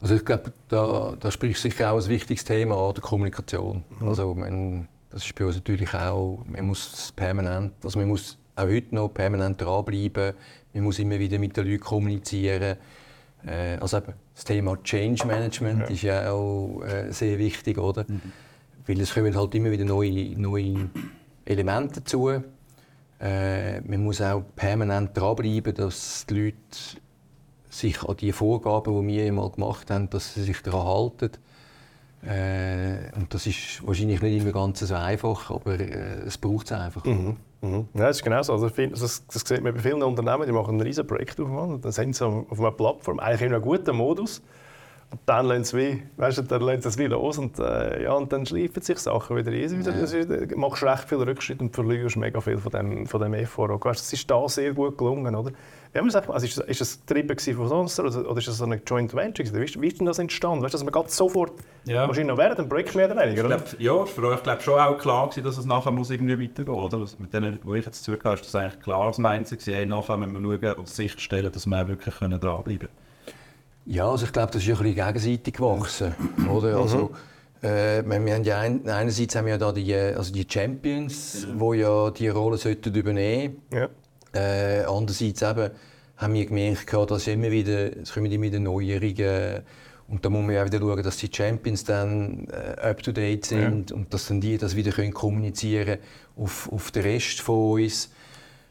Also 0.00 0.14
ich 0.14 0.24
glaube, 0.24 0.52
da, 0.68 1.16
da 1.18 1.30
spricht 1.32 1.60
sicher 1.60 1.90
auch 1.90 2.00
ein 2.00 2.08
wichtiges 2.08 2.44
Thema 2.44 2.76
an, 2.76 2.94
der 2.94 3.02
Kommunikation. 3.02 3.82
Mhm. 3.98 4.08
Also 4.08 4.32
man, 4.32 4.86
das 5.10 5.24
ist 5.24 5.34
bei 5.34 5.44
uns 5.44 5.56
natürlich 5.56 5.92
auch, 5.92 6.44
man 6.46 6.66
muss 6.66 7.12
permanent, 7.16 7.72
also 7.82 7.98
man 7.98 8.06
muss 8.06 8.38
auch 8.54 8.62
heute 8.62 8.94
noch 8.94 9.08
permanent 9.08 9.60
dranbleiben, 9.60 10.34
man 10.72 10.84
muss 10.84 11.00
immer 11.00 11.18
wieder 11.18 11.40
mit 11.40 11.56
den 11.56 11.66
Leuten 11.66 11.80
kommunizieren. 11.80 12.76
Äh, 13.46 13.76
also 13.80 13.98
eben, 13.98 14.14
das 14.34 14.44
Thema 14.44 14.82
Change 14.82 15.26
Management 15.26 15.80
ja. 15.80 15.86
ist 15.86 16.02
ja 16.02 16.30
auch 16.32 16.82
äh, 16.82 17.10
sehr 17.12 17.38
wichtig, 17.38 17.78
oder? 17.78 18.04
Mhm. 18.06 18.20
Weil 18.86 19.00
es 19.00 19.14
kommen 19.14 19.36
halt 19.36 19.54
immer 19.54 19.70
wieder 19.70 19.84
neue, 19.84 20.38
neue 20.38 20.90
Elemente 21.44 22.00
dazu. 22.00 22.30
Äh, 23.20 23.80
man 23.82 24.02
muss 24.02 24.20
auch 24.20 24.42
permanent 24.56 25.16
dranbleiben, 25.16 25.74
dass 25.74 26.26
die 26.26 26.34
Leute 26.34 26.56
sich 27.68 28.02
an 28.02 28.16
die 28.16 28.32
Vorgaben, 28.32 29.06
die 29.06 29.14
wir 29.14 29.26
einmal 29.26 29.50
gemacht 29.50 29.90
haben, 29.90 30.10
dass 30.10 30.34
sie 30.34 30.42
sich 30.42 30.60
daran 30.62 30.86
halten. 30.86 31.30
Äh, 32.24 33.16
und 33.16 33.32
das 33.32 33.46
ist 33.46 33.84
wahrscheinlich 33.86 34.20
nicht 34.22 34.42
immer 34.42 34.52
ganz 34.52 34.80
so 34.80 34.94
einfach, 34.94 35.50
aber 35.50 35.80
äh, 35.80 36.22
es 36.26 36.38
braucht 36.38 36.66
es 36.66 36.72
einfach. 36.72 37.04
Mhm. 37.04 37.36
Mhm. 37.62 37.88
Ja, 37.94 38.08
das 38.08 38.16
ist 38.16 38.24
genau 38.24 38.42
so. 38.42 38.52
Also, 38.52 38.68
das, 38.68 39.26
das 39.26 39.42
sieht 39.46 39.62
man 39.62 39.72
bei 39.74 39.80
vielen 39.80 40.02
Unternehmen, 40.02 40.46
die 40.46 40.52
machen 40.52 40.76
ein 40.76 40.80
riesiges 40.80 41.06
Projekt 41.06 41.38
auf. 41.40 41.80
Dann 41.80 41.92
sind 41.92 42.16
sie 42.16 42.26
auf 42.26 42.58
einer 42.58 42.72
Plattform 42.72 43.20
eigentlich 43.20 43.42
in 43.42 43.54
einem 43.54 43.62
guten 43.62 43.96
Modus. 43.96 44.42
Und 45.12 45.20
dann 45.26 45.44
lassen 45.44 45.64
sie, 45.64 45.76
wie, 45.76 46.02
weißt 46.16 46.38
du, 46.38 46.42
dann 46.42 46.62
lassen 46.62 46.90
sie 46.90 47.06
los 47.06 47.36
und, 47.36 47.58
äh, 47.58 48.04
ja, 48.04 48.14
und 48.14 48.32
dann 48.32 48.46
schleifen 48.46 48.80
sich 48.80 48.98
Sachen 48.98 49.36
wieder 49.36 49.50
ein. 49.52 49.84
Ja. 49.84 50.46
Du 50.46 50.56
machst 50.56 50.82
recht 50.82 51.06
viel 51.06 51.18
Rückschritt 51.18 51.60
und 51.60 51.74
verlierst 51.74 52.16
mega 52.16 52.40
viel 52.40 52.56
von 52.56 52.72
dem, 52.72 53.06
von 53.06 53.20
dem 53.20 53.34
Effort. 53.34 53.78
Das 53.84 54.10
ist 54.10 54.30
da 54.30 54.48
sehr 54.48 54.72
gut 54.72 54.96
gelungen. 54.96 55.34
Oder? 55.34 55.52
Wie 55.92 55.98
haben 55.98 56.10
wir 56.10 56.30
also 56.30 56.46
ist, 56.46 56.56
ist 56.56 56.80
das 56.80 56.98
getrieben 57.06 57.38
von 57.38 57.68
sonst 57.68 58.00
oder, 58.00 58.26
oder 58.26 58.38
ist 58.38 58.48
das 58.48 58.56
so 58.56 58.64
eine 58.64 58.80
Joint 58.86 59.12
Venture? 59.12 59.44
Wie, 59.52 59.82
wie 59.82 59.86
ist 59.86 59.98
denn 60.00 60.06
das 60.06 60.18
entstanden? 60.18 60.64
Weißt 60.64 60.72
du, 60.72 60.78
dass 60.78 60.94
man 60.94 61.08
sofort, 61.08 61.52
ja. 61.84 62.08
wahrscheinlich 62.08 62.34
noch 62.34 62.38
während 62.38 62.58
dem 62.58 62.70
Projekt 62.70 62.94
mehr 62.94 63.12
oder 63.12 63.20
weniger, 63.20 63.44
oder? 63.44 63.58
Glaub, 63.58 63.80
ja, 63.80 64.06
für 64.06 64.26
euch 64.28 64.42
glaube 64.42 64.62
schon 64.62 64.80
auch 64.80 64.96
klar 64.96 65.28
gewesen, 65.28 65.44
dass 65.44 65.58
es 65.58 65.66
nachher 65.66 65.90
muss 65.90 66.08
irgendwie 66.08 66.48
weitergehen 66.48 66.74
muss. 66.74 66.94
Oder? 66.94 67.06
Mit 67.18 67.34
denen, 67.34 67.58
wo 67.64 67.74
ich 67.74 67.84
jetzt 67.84 68.02
zugehört 68.02 68.24
habe, 68.24 68.34
ist 68.36 68.46
das 68.46 68.54
eigentlich 68.54 68.80
klar 68.80 69.02
als 69.02 69.18
Mindset 69.18 69.58
gewesen, 69.58 69.74
hey, 69.74 69.84
nachher 69.84 70.16
müssen 70.16 70.42
wir 70.42 70.58
schauen 70.70 70.78
und 70.78 70.88
sicherstellen, 70.88 71.52
dass 71.52 71.66
wir 71.66 71.86
wirklich 71.86 72.14
dranbleiben 72.14 72.78
können. 72.78 72.88
Ja, 73.86 74.10
also 74.10 74.26
ich 74.26 74.32
glaube, 74.32 74.52
das 74.52 74.62
ist 74.62 74.68
ein 74.68 74.76
bisschen 74.76 74.94
gegenseitig 74.94 75.54
gewachsen. 75.54 76.14
oder? 76.48 76.76
Mhm. 76.76 76.82
Also, 76.82 77.10
äh, 77.62 78.02
wir 78.04 78.34
haben 78.34 78.44
ja 78.44 78.58
ein, 78.58 78.88
einerseits 78.88 79.36
haben 79.36 79.46
wir 79.46 79.52
ja 79.52 79.58
da 79.58 79.72
die, 79.72 79.94
also 79.94 80.32
die 80.32 80.46
Champions, 80.48 81.46
die 81.46 81.52
mhm. 81.52 81.74
ja 81.74 82.10
die 82.10 82.28
Rolle 82.28 82.56
sollten 82.56 82.94
übernehmen 82.94 83.56
sollten. 83.70 83.92
Ja. 84.34 84.80
Äh, 84.80 84.84
andererseits 84.84 85.42
eben, 85.42 85.70
haben 86.16 86.34
wir 86.34 86.46
gemerkt, 86.46 86.92
dass 86.92 87.26
immer 87.26 87.50
wieder, 87.50 87.96
es 87.96 88.12
kommen 88.12 88.30
immer 88.30 88.44
wieder 88.44 88.60
Neuerungen 88.60 89.62
und 90.08 90.24
da 90.24 90.30
muss 90.30 90.44
man 90.44 90.54
ja 90.54 90.64
wieder 90.64 90.78
schauen, 90.78 91.02
dass 91.02 91.16
die 91.16 91.30
Champions 91.32 91.84
dann 91.84 92.46
äh, 92.48 92.80
up 92.80 93.02
to 93.02 93.12
date 93.12 93.46
sind 93.46 93.90
ja. 93.90 93.96
und 93.96 94.12
dass 94.12 94.28
dann 94.28 94.40
die 94.40 94.58
das 94.58 94.76
wieder 94.76 94.92
können 94.92 95.12
kommunizieren 95.12 95.98
auf, 96.36 96.70
auf 96.70 96.90
den 96.90 97.02
Rest 97.02 97.40
von 97.40 97.80
uns. 97.80 98.10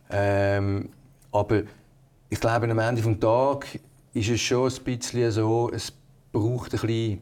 Ähm, 0.10 0.90
aber 1.32 1.64
ich 2.30 2.40
glaube, 2.40 2.70
am 2.70 2.80
Ende 2.80 3.02
des 3.02 3.20
Tages 3.20 3.80
ist 4.14 4.30
es 4.30 4.42
schon 4.42 4.72
ein 4.72 4.84
bisschen 4.84 5.32
so, 5.32 5.70
es 5.74 5.94
braucht 6.32 6.74
ein 6.74 6.80
bisschen, 6.80 7.22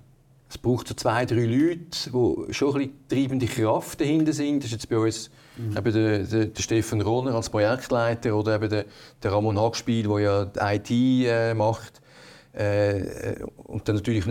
es 0.49 0.57
braucht 0.57 0.87
so 0.87 0.93
zwei, 0.95 1.25
drei 1.25 1.45
Leute, 1.45 2.09
die 2.09 2.53
schon 2.53 2.75
ein 2.75 2.89
bisschen 2.89 3.07
treibende 3.07 3.45
Kraft 3.45 4.01
dahinter 4.01 4.33
sind. 4.33 4.59
Das 4.59 4.65
ist 4.67 4.71
jetzt 4.71 4.89
bei 4.89 4.97
uns 4.97 5.29
mhm. 5.57 5.77
eben 5.77 5.93
der, 5.93 6.19
der, 6.19 6.45
der 6.45 6.61
Stefan 6.61 7.01
Rohner 7.01 7.35
als 7.35 7.49
Projektleiter 7.49 8.35
oder 8.35 8.55
eben 8.55 8.69
der, 8.69 8.85
der 9.21 9.31
Ramon 9.31 9.59
Hackspiel, 9.59 10.07
der 10.07 10.19
ja 10.19 10.45
die 10.45 10.59
IT 10.59 11.27
äh, 11.27 11.53
macht. 11.53 12.01
Äh, 12.51 13.43
und 13.65 13.87
dann 13.87 13.97
natürlich 13.97 14.25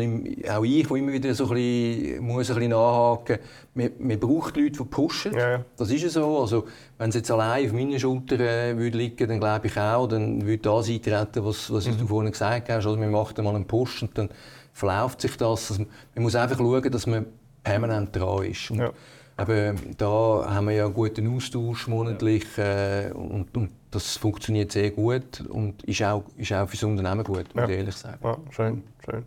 auch 0.50 0.64
ich, 0.64 0.88
der 0.88 0.96
immer 0.96 1.12
wieder 1.12 1.32
so 1.34 1.44
ein 1.44 1.54
bisschen, 1.54 2.24
muss 2.24 2.50
ein 2.50 2.56
bisschen 2.56 2.70
nachhaken 2.70 3.38
muss. 3.74 3.90
Man, 3.98 4.08
man 4.08 4.18
braucht 4.18 4.56
Leute, 4.56 4.78
die 4.78 4.84
pushen. 4.84 5.34
Ja, 5.34 5.50
ja. 5.50 5.64
Das 5.76 5.90
ist 5.90 6.02
ja 6.02 6.08
so. 6.08 6.40
Also, 6.40 6.66
wenn 6.98 7.10
es 7.10 7.14
jetzt 7.14 7.30
allein 7.30 7.66
auf 7.66 7.72
meinen 7.72 7.98
Schultern 7.98 8.40
äh, 8.40 8.76
würde 8.76 8.98
liegen 8.98 9.28
dann 9.28 9.38
glaube 9.38 9.68
ich 9.68 9.76
auch, 9.78 10.08
dann 10.08 10.44
würde 10.44 10.62
das 10.62 10.88
eintreten, 10.88 11.44
was, 11.44 11.72
was 11.72 11.86
mhm. 11.86 11.98
du 11.98 12.06
vorhin 12.08 12.32
gesagt 12.32 12.68
hast. 12.68 12.86
Also, 12.86 12.96
man 12.96 13.12
macht 13.12 13.38
einmal 13.38 13.54
einen 13.54 13.66
Push 13.66 14.02
und 14.02 14.18
dann 14.18 14.30
verläuft 14.72 15.20
sich 15.20 15.36
das. 15.36 15.70
Also, 15.70 15.84
man 16.14 16.24
muss 16.24 16.34
einfach 16.34 16.58
schauen, 16.58 16.90
dass 16.90 17.06
man 17.06 17.26
permanent 17.62 18.16
dran 18.16 18.44
ist. 18.46 18.70
Und, 18.72 18.78
ja. 18.78 18.92
Eben, 19.40 19.96
da 19.96 20.46
haben 20.48 20.66
wir 20.66 20.74
ja 20.74 20.84
einen 20.86 20.94
guten 20.94 21.36
Austausch 21.36 21.86
monatlich 21.86 22.44
äh, 22.58 23.12
und, 23.12 23.56
und, 23.56 23.70
das 23.90 24.18
funktioniert 24.18 24.72
sehr 24.72 24.90
gut 24.90 25.40
und 25.48 25.82
ist 25.84 26.02
auch, 26.02 26.22
ist 26.36 26.52
auch 26.52 26.68
für 26.68 26.76
das 26.76 26.82
Unternehmen 26.82 27.24
gut, 27.24 27.54
muss 27.54 27.62
ja. 27.62 27.68
ich 27.68 27.76
ehrlich 27.78 27.96
sagen. 27.96 28.18
Ja, 28.22 28.36
schön, 28.50 28.82
schön. 29.02 29.24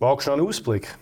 Wagst 0.00 0.26
du 0.26 0.32
einen 0.32 0.46
Ausblick? 0.46 0.94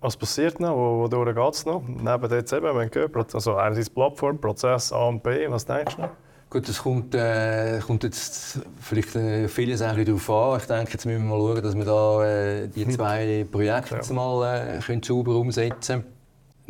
Was 0.00 0.16
passiert 0.16 0.60
noch? 0.60 0.76
Wo, 0.76 1.00
wodurch 1.00 1.34
geht 1.34 1.54
es 1.54 1.66
noch? 1.66 1.82
Neben 1.86 2.30
jetzt 2.30 2.52
eben, 2.52 2.76
wenn 2.76 2.88
gehört, 2.88 3.34
also 3.34 3.56
einerseits 3.56 3.90
Plattform, 3.90 4.40
Prozess 4.40 4.92
A 4.92 5.08
und 5.08 5.22
B, 5.22 5.50
was 5.50 5.66
denkst 5.66 5.96
du 5.96 6.02
noch? 6.02 6.10
Gut, 6.50 6.68
das 6.68 6.82
kommt, 6.82 7.14
äh, 7.14 7.80
kommt 7.86 8.04
jetzt 8.04 8.60
vielleicht 8.80 9.14
äh, 9.16 9.48
vieles 9.48 9.82
auch 9.82 9.96
darauf 9.96 10.30
an. 10.30 10.58
Ich 10.58 10.66
denke, 10.66 10.92
jetzt 10.92 11.06
müssen 11.06 11.28
wir 11.28 11.36
mal 11.36 11.38
schauen, 11.38 11.62
dass 11.62 11.76
wir 11.76 11.84
da 11.84 12.24
äh, 12.24 12.68
die 12.68 12.88
zwei 12.90 13.46
Projekte 13.50 14.00
ja. 14.02 14.14
mal 14.14 14.78
äh, 14.78 14.78
können 14.80 15.02
sauber 15.02 15.36
umsetzen 15.36 16.02
können. 16.02 16.19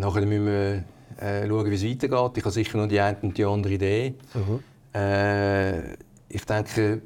Nachher 0.00 0.26
müssen 0.26 0.46
wir 0.46 0.84
äh, 1.20 1.46
schauen, 1.46 1.70
wie 1.70 1.74
es 1.74 1.84
weitergeht. 1.84 2.36
Ich 2.38 2.44
habe 2.44 2.52
sicher 2.52 2.78
noch 2.78 2.88
die 2.88 3.00
eine 3.00 3.18
und 3.22 3.36
die 3.36 3.44
andere 3.44 3.74
Idee. 3.74 4.14
Mhm. 4.34 4.60
Äh, 4.98 5.92
ich 6.28 6.44
denke, 6.46 7.02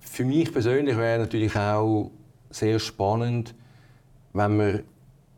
für 0.00 0.24
mich 0.24 0.52
persönlich 0.52 0.96
wäre 0.96 1.20
natürlich 1.20 1.54
auch 1.56 2.10
sehr 2.50 2.78
spannend, 2.78 3.54
wenn 4.32 4.56
man 4.56 4.82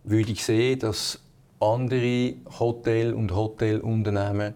würde 0.04 0.34
sehen, 0.36 0.78
dass 0.78 1.18
andere 1.58 2.34
Hotel- 2.58 3.12
und 3.12 3.34
Hotelunternehmen 3.34 4.54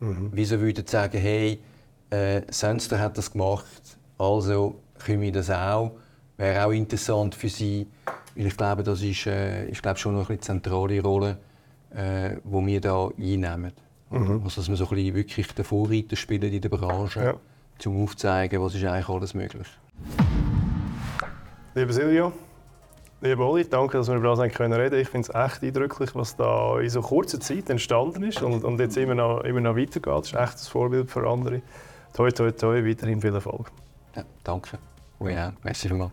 mhm. 0.00 0.30
wieso 0.32 0.60
würden 0.60 0.86
sagen, 0.86 1.18
hey, 1.18 1.60
Äh, 2.08 2.42
Sönster 2.52 3.00
hat 3.00 3.18
das 3.18 3.32
gemacht, 3.32 3.98
also 4.16 4.76
können 5.04 5.22
wir 5.22 5.32
das 5.32 5.50
auch. 5.50 5.90
Wäre 6.36 6.64
auch 6.64 6.70
interessant 6.70 7.34
für 7.34 7.48
sie, 7.48 7.88
weil 8.36 8.46
ich 8.46 8.56
glaube, 8.56 8.84
das 8.84 9.02
ist, 9.02 9.26
äh, 9.26 9.66
ich 9.66 9.82
glaube, 9.82 9.98
schon 9.98 10.14
noch 10.14 10.30
eine 10.30 10.38
zentrale 10.38 11.02
Rolle, 11.02 11.36
äh, 11.96 12.36
die 12.44 12.66
wir 12.66 12.80
da 12.80 13.08
einnehmen. 13.18 13.72
Mhm. 14.10 14.42
Also, 14.44 14.60
dass 14.60 14.68
wir 14.68 14.76
so 14.76 14.84
ein 14.84 14.90
bisschen 14.90 15.14
wirklich 15.14 15.48
den 15.48 15.64
Vorreiter 15.64 16.16
spielen 16.16 16.52
in 16.52 16.60
der 16.60 16.68
Branche, 16.68 17.38
ja. 17.84 17.90
um 17.90 18.04
aufzuzeigen, 18.04 18.62
was 18.62 18.74
ist 18.74 18.84
eigentlich 18.84 19.08
alles 19.08 19.34
möglich. 19.34 19.66
Lieber 21.74 21.92
Silvio, 21.92 22.32
lieber 23.20 23.46
Oli, 23.48 23.68
danke, 23.68 23.98
dass 23.98 24.08
wir 24.08 24.16
über 24.16 24.28
das 24.28 24.40
reden 24.40 24.54
können. 24.54 24.94
Ich 24.94 25.08
finde 25.08 25.28
es 25.28 25.34
echt 25.34 25.62
eindrücklich, 25.62 26.14
was 26.14 26.36
da 26.36 26.78
in 26.80 26.88
so 26.88 27.00
kurzer 27.02 27.40
Zeit 27.40 27.68
entstanden 27.68 28.22
ist 28.22 28.42
und, 28.42 28.64
und 28.64 28.78
jetzt 28.78 28.96
immer 28.96 29.14
noch, 29.14 29.40
immer 29.40 29.60
noch 29.60 29.76
weitergeht. 29.76 30.06
Das 30.06 30.28
ist 30.28 30.34
echt 30.34 30.54
ein 30.54 30.70
Vorbild 30.70 31.10
für 31.10 31.28
andere. 31.28 31.62
Toi, 32.14 32.30
toi, 32.30 32.50
toi, 32.52 32.84
weiterhin 32.84 33.20
viel 33.20 33.34
Erfolg. 33.34 33.70
Ja, 34.14 34.24
danke. 34.44 34.78
Oh 35.18 35.28
ja, 35.28 35.52
merci 35.62 35.88
vielmals. 35.88 36.12